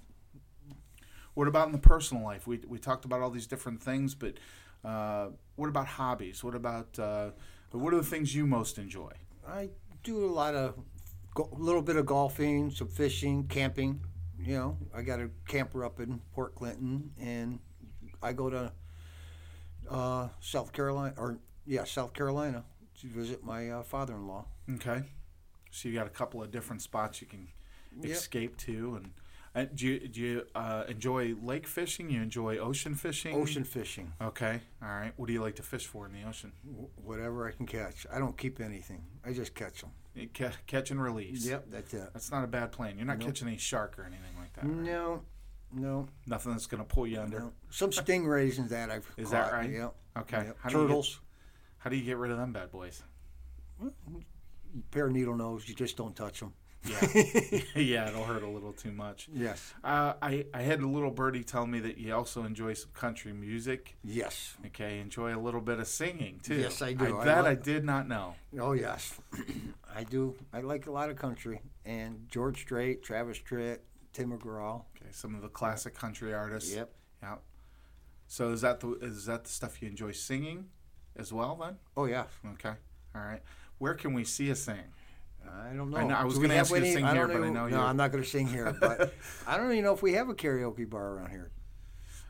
What 1.36 1.48
about 1.48 1.68
in 1.68 1.72
the 1.72 1.78
personal 1.78 2.24
life? 2.24 2.48
We 2.48 2.60
we 2.68 2.80
talked 2.80 3.06
about 3.06 3.22
all 3.22 3.30
these 3.30 3.46
different 3.46 3.82
things, 3.82 4.16
but 4.16 4.34
uh, 4.84 5.28
what 5.56 5.70
about 5.70 5.86
hobbies? 5.86 6.44
What 6.44 6.56
about 6.56 6.98
uh, 6.98 7.30
what 7.72 7.94
are 7.94 7.98
the 7.98 8.04
things 8.04 8.34
you 8.34 8.48
most 8.48 8.80
enjoy? 8.80 9.12
I 9.48 9.70
do 10.04 10.26
a 10.26 10.28
lot 10.28 10.56
of 10.56 10.80
a 11.38 11.44
little 11.56 11.84
bit 11.84 11.96
of 11.96 12.08
golfing, 12.08 12.72
some 12.72 12.88
fishing, 12.88 13.48
camping. 13.48 14.02
You 14.40 14.56
know, 14.56 14.78
I 14.96 15.04
got 15.04 15.20
a 15.20 15.30
camper 15.48 15.86
up 15.86 16.00
in 16.00 16.22
Port 16.34 16.56
Clinton, 16.56 17.12
and 17.22 17.60
I 18.24 18.34
go 18.34 18.50
to 18.50 18.72
uh, 19.90 20.30
South 20.40 20.72
Carolina, 20.74 21.14
or 21.18 21.38
yeah, 21.66 21.84
South 21.84 22.14
Carolina 22.14 22.64
to 23.02 23.08
visit 23.08 23.44
my 23.44 23.70
uh, 23.70 23.84
father-in-law. 23.84 24.46
Okay, 24.76 25.04
so 25.72 25.90
you 25.90 25.96
got 25.96 26.08
a 26.08 26.12
couple 26.12 26.42
of 26.42 26.52
different 26.52 26.82
spots 26.82 27.22
you 27.22 27.28
can 27.28 27.48
Yep. 28.02 28.12
escape 28.12 28.58
to, 28.58 28.96
and 28.98 29.12
uh, 29.56 29.70
do 29.74 29.88
you 29.88 30.08
do 30.10 30.20
you 30.22 30.44
uh, 30.54 30.84
enjoy 30.90 31.34
lake 31.42 31.66
fishing? 31.66 32.10
You 32.10 32.22
enjoy 32.22 32.58
ocean 32.58 32.94
fishing? 32.94 33.34
Ocean 33.36 33.64
fishing, 33.64 34.12
Okay, 34.22 34.60
all 34.82 34.90
right. 34.90 35.14
What 35.16 35.28
do 35.28 35.34
you 35.34 35.42
like 35.42 35.56
to 35.56 35.64
fish 35.64 35.86
for 35.86 36.06
in 36.06 36.12
the 36.12 36.24
ocean? 36.28 36.52
wh- 36.66 37.06
whatever 37.08 37.48
I 37.48 37.52
can 37.52 37.66
catch. 37.66 38.06
I 38.14 38.20
don't 38.20 38.38
keep 38.38 38.60
anything. 38.60 39.02
I 39.26 39.32
just 39.32 39.56
catch 39.56 39.80
them. 39.82 39.92
Ca- 40.34 40.52
catch 40.68 40.92
and 40.92 41.02
release. 41.02 41.46
Yep, 41.46 41.68
that's 41.72 41.94
it. 41.94 42.10
That's 42.12 42.32
not 42.32 42.44
a 42.44 42.48
bad 42.48 42.74
plan. 42.74 42.98
You're 42.98 43.08
not 43.08 43.18
Nope. 43.20 43.28
catching 43.30 43.48
any 43.48 43.58
shark 43.58 43.98
or 43.98 44.04
anything 44.04 44.36
like 44.38 44.52
that. 44.56 44.66
right? 44.66 44.76
No, 44.76 45.22
no, 45.76 46.08
Nothing 46.26 46.54
that's 46.54 46.66
going 46.68 46.82
to 46.84 46.88
pull 46.88 47.06
you 47.06 47.20
under. 47.20 47.40
no. 47.40 47.52
Some 47.70 47.92
stingrays 47.92 48.58
and 48.58 48.70
that 48.70 48.90
I've 48.90 49.10
Is 49.18 49.30
that 49.32 49.52
right? 49.54 49.70
Yep. 49.70 49.94
Okay. 50.20 50.38
yep. 50.46 50.58
How 50.60 50.70
do 50.70 50.76
you 50.78 50.82
get- 50.84 50.88
Turtles. 50.88 51.20
How 51.78 51.90
do 51.90 51.96
you 51.98 52.04
get 52.04 52.18
rid 52.18 52.32
of 52.32 52.38
them 52.38 52.52
bad 52.54 52.72
boys? 52.72 53.04
pair 54.92 55.08
of 55.08 55.12
needle 55.14 55.36
nose. 55.36 55.68
You 55.68 55.76
just 55.76 55.98
don't 55.98 56.16
touch 56.16 56.40
them. 56.40 56.54
Yeah, 56.88 57.62
yeah, 57.76 58.10
it'll 58.10 58.24
hurt 58.26 58.44
a 58.44 58.48
little 58.48 58.72
too 58.72 58.92
much. 58.92 59.28
Yes. 59.34 59.74
Uh, 59.84 60.14
I 60.22 60.46
I 60.54 60.62
had 60.62 60.82
a 60.82 60.88
little 60.88 61.10
birdie 61.10 61.44
tell 61.44 61.66
me 61.66 61.80
that 61.80 61.98
you 61.98 62.14
also 62.14 62.44
enjoy 62.44 62.74
some 62.74 62.92
country 62.94 63.34
music. 63.34 63.96
Yes. 64.04 64.54
Okay, 64.68 65.00
enjoy 65.00 65.36
a 65.36 65.40
little 65.40 65.62
bit 65.62 65.80
of 65.80 65.88
singing 65.88 66.40
too. 66.44 66.56
Yes, 66.56 66.84
I 66.84 66.94
do. 66.94 67.18
I 67.20 67.26
that 67.26 67.38
I 67.40 67.42
like- 67.42 67.64
did 67.64 67.84
not 67.86 68.08
know. 68.08 68.36
Oh 68.60 68.74
yes, 68.74 69.20
I 69.96 70.04
do. 70.04 70.36
I 70.54 70.62
like 70.62 70.86
a 70.86 70.92
lot 70.92 71.10
of 71.10 71.16
country 71.18 71.60
and 71.86 72.28
George 72.30 72.62
Strait, 72.62 73.02
Travis 73.02 73.40
Tritt, 73.40 73.80
Tim 74.16 74.32
McGraw. 74.32 74.82
Okay, 74.96 75.10
some 75.12 75.36
of 75.36 75.42
the 75.42 75.50
classic 75.50 75.94
country 75.94 76.34
artists. 76.34 76.74
Yep. 76.74 76.90
Yeah. 77.22 77.36
So 78.28 78.52
is 78.52 78.62
that 78.62 78.80
the 78.80 78.94
is 79.02 79.26
that 79.26 79.44
the 79.44 79.50
stuff 79.50 79.82
you 79.82 79.90
enjoy 79.90 80.14
singing, 80.14 80.68
as 81.18 81.34
well? 81.34 81.58
Then. 81.62 81.76
Oh 81.98 82.06
yeah. 82.06 82.24
Okay. 82.54 82.72
All 83.14 83.22
right. 83.22 83.42
Where 83.78 83.94
can 83.94 84.14
we 84.14 84.24
see 84.24 84.46
you 84.46 84.56
sing? 84.56 84.78
I 85.46 85.74
don't 85.76 85.92
know. 85.92 85.98
I 85.98 86.04
know- 86.06 86.16
I 86.16 86.24
was 86.24 86.40
gonna 86.40 86.54
have 86.56 86.62
ask 86.68 86.74
you 86.74 86.80
to 86.80 86.92
sing 86.94 87.06
here, 87.08 87.28
but 87.28 87.36
I 87.44 87.50
know 87.50 87.68
no, 87.68 87.78
you- 87.78 87.78
I'm 87.78 87.98
not 87.98 88.12
going 88.12 88.24
to 88.24 88.30
sing 88.30 88.48
here. 88.48 88.76
But 88.80 89.14
I 89.48 89.58
don't 89.58 89.72
even 89.74 89.84
know 89.84 89.94
if 89.94 90.02
we 90.02 90.14
have 90.14 90.28
a 90.30 90.34
karaoke 90.34 90.90
bar 90.90 91.10
around 91.16 91.30
here. 91.30 91.52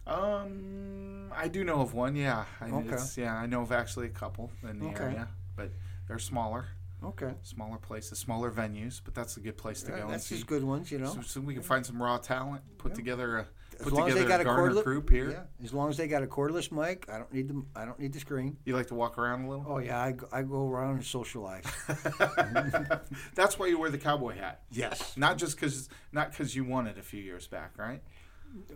Um, 0.06 1.32
I 1.34 1.48
do 1.48 1.63
know 1.63 1.80
of 1.82 1.93
one. 1.93 2.15
Yeah, 2.15 2.45
I, 2.60 2.69
Okay. 2.69 2.98
yeah, 3.17 3.36
I 3.36 3.45
know 3.45 3.62
of 3.62 3.71
actually 3.71 4.08
a 4.08 4.10
couple 4.10 4.52
in 4.69 4.80
the 4.80 4.88
Okay. 4.88 5.04
area, 5.04 5.28
but 5.56 5.69
they're 6.08 6.19
smaller, 6.19 6.65
Okay. 7.08 7.34
smaller 7.41 7.78
places, 7.78 8.20
smaller 8.20 8.52
venues. 8.52 9.02
But 9.04 9.13
that's 9.15 9.38
a 9.38 9.39
good 9.39 9.58
place 9.58 9.84
to 9.84 9.91
Yeah, 9.91 9.98
go 9.98 10.04
and 10.06 10.13
that's 10.13 10.26
see. 10.28 10.36
just 10.36 10.48
good 10.48 10.63
ones, 10.63 10.91
you 10.91 10.98
know. 11.00 11.13
So, 11.13 11.22
so 11.22 11.41
we 11.41 11.54
can 11.54 11.63
find 11.63 11.86
some 11.86 12.02
raw 12.02 12.18
talent, 12.18 12.63
put 12.78 12.91
Yeah. 12.91 12.96
together 12.96 13.38
a 13.39 13.48
as 13.78 13.82
put 13.84 13.91
long 13.94 14.08
as 14.08 14.13
together 14.13 14.28
they 14.39 14.44
got 14.46 14.46
a 14.46 14.50
a 14.50 14.58
cordless 14.58 14.84
group 14.86 15.10
here. 15.10 15.32
Yeah. 15.32 15.65
As 15.65 15.74
long 15.74 15.89
as 15.89 15.98
they 15.98 16.08
got 16.08 16.24
a 16.24 16.28
cordless 16.28 16.72
mic, 16.72 17.10
I 17.10 17.18
don't 17.18 17.34
need 17.34 17.50
the 17.50 17.62
I 17.76 17.84
don't 17.86 18.00
need 18.00 18.13
the 18.13 18.20
screen. 18.22 18.56
You 18.65 18.74
like 18.76 18.88
to 18.88 18.96
walk 18.96 19.18
around 19.18 19.46
a 19.46 19.50
little. 19.50 19.65
Oh 19.68 19.80
yeah, 19.80 20.02
I, 20.02 20.12
go- 20.13 20.30
I 20.32 20.44
go 20.44 20.68
around 20.70 20.96
and 20.96 21.06
socialize. 21.06 21.65
That's 23.36 23.60
why 23.60 23.68
you 23.68 23.80
wear 23.80 23.89
the 23.89 23.98
cowboy 23.98 24.36
hat, 24.36 24.62
yes. 24.72 25.15
not 25.18 25.38
just 25.38 25.56
because 25.56 25.89
not 26.12 26.32
because 26.32 26.56
you 26.56 26.63
won 26.63 26.88
it 26.88 26.98
a 26.98 27.02
few 27.02 27.22
years 27.22 27.48
back, 27.48 27.72
right? 27.78 28.02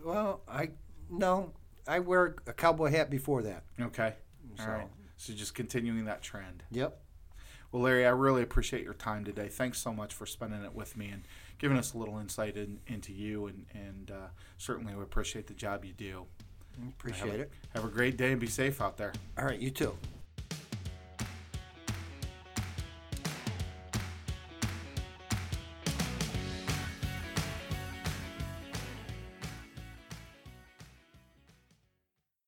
Well, 0.04 0.42
I 0.48 0.70
no, 1.08 1.52
I 1.88 2.00
wear 2.00 2.36
a 2.46 2.52
cowboy 2.52 2.90
hat 2.90 3.10
before 3.10 3.42
that. 3.42 3.64
Okay. 3.80 4.14
All 4.58 4.64
So. 4.64 4.70
right. 4.70 4.88
So 5.16 5.32
just 5.34 5.54
continuing 5.54 6.04
that 6.06 6.22
trend. 6.22 6.62
Yep. 6.70 6.98
Well, 7.72 7.82
Larry, 7.82 8.04
I 8.04 8.10
really 8.10 8.42
appreciate 8.42 8.82
your 8.82 8.94
time 8.94 9.24
today. 9.24 9.48
Thanks 9.48 9.78
so 9.78 9.92
much 9.92 10.12
for 10.12 10.26
spending 10.26 10.64
it 10.64 10.74
with 10.74 10.96
me 10.96 11.08
and 11.10 11.22
giving 11.58 11.76
us 11.78 11.94
a 11.94 11.98
little 11.98 12.18
insight 12.18 12.56
in, 12.56 12.80
into 12.88 13.12
you, 13.12 13.46
and, 13.46 13.66
and 13.74 14.10
uh, 14.10 14.28
certainly 14.58 14.94
we 14.94 15.02
appreciate 15.02 15.46
the 15.46 15.54
job 15.54 15.84
you 15.84 15.92
do. 15.92 16.26
Appreciate 16.88 17.40
it. 17.40 17.50
Have 17.74 17.84
a 17.84 17.88
great 17.88 18.16
day 18.16 18.32
and 18.32 18.40
be 18.40 18.46
safe 18.46 18.80
out 18.80 18.96
there. 18.96 19.12
All 19.38 19.44
right, 19.44 19.60
you 19.60 19.70
too. 19.70 19.96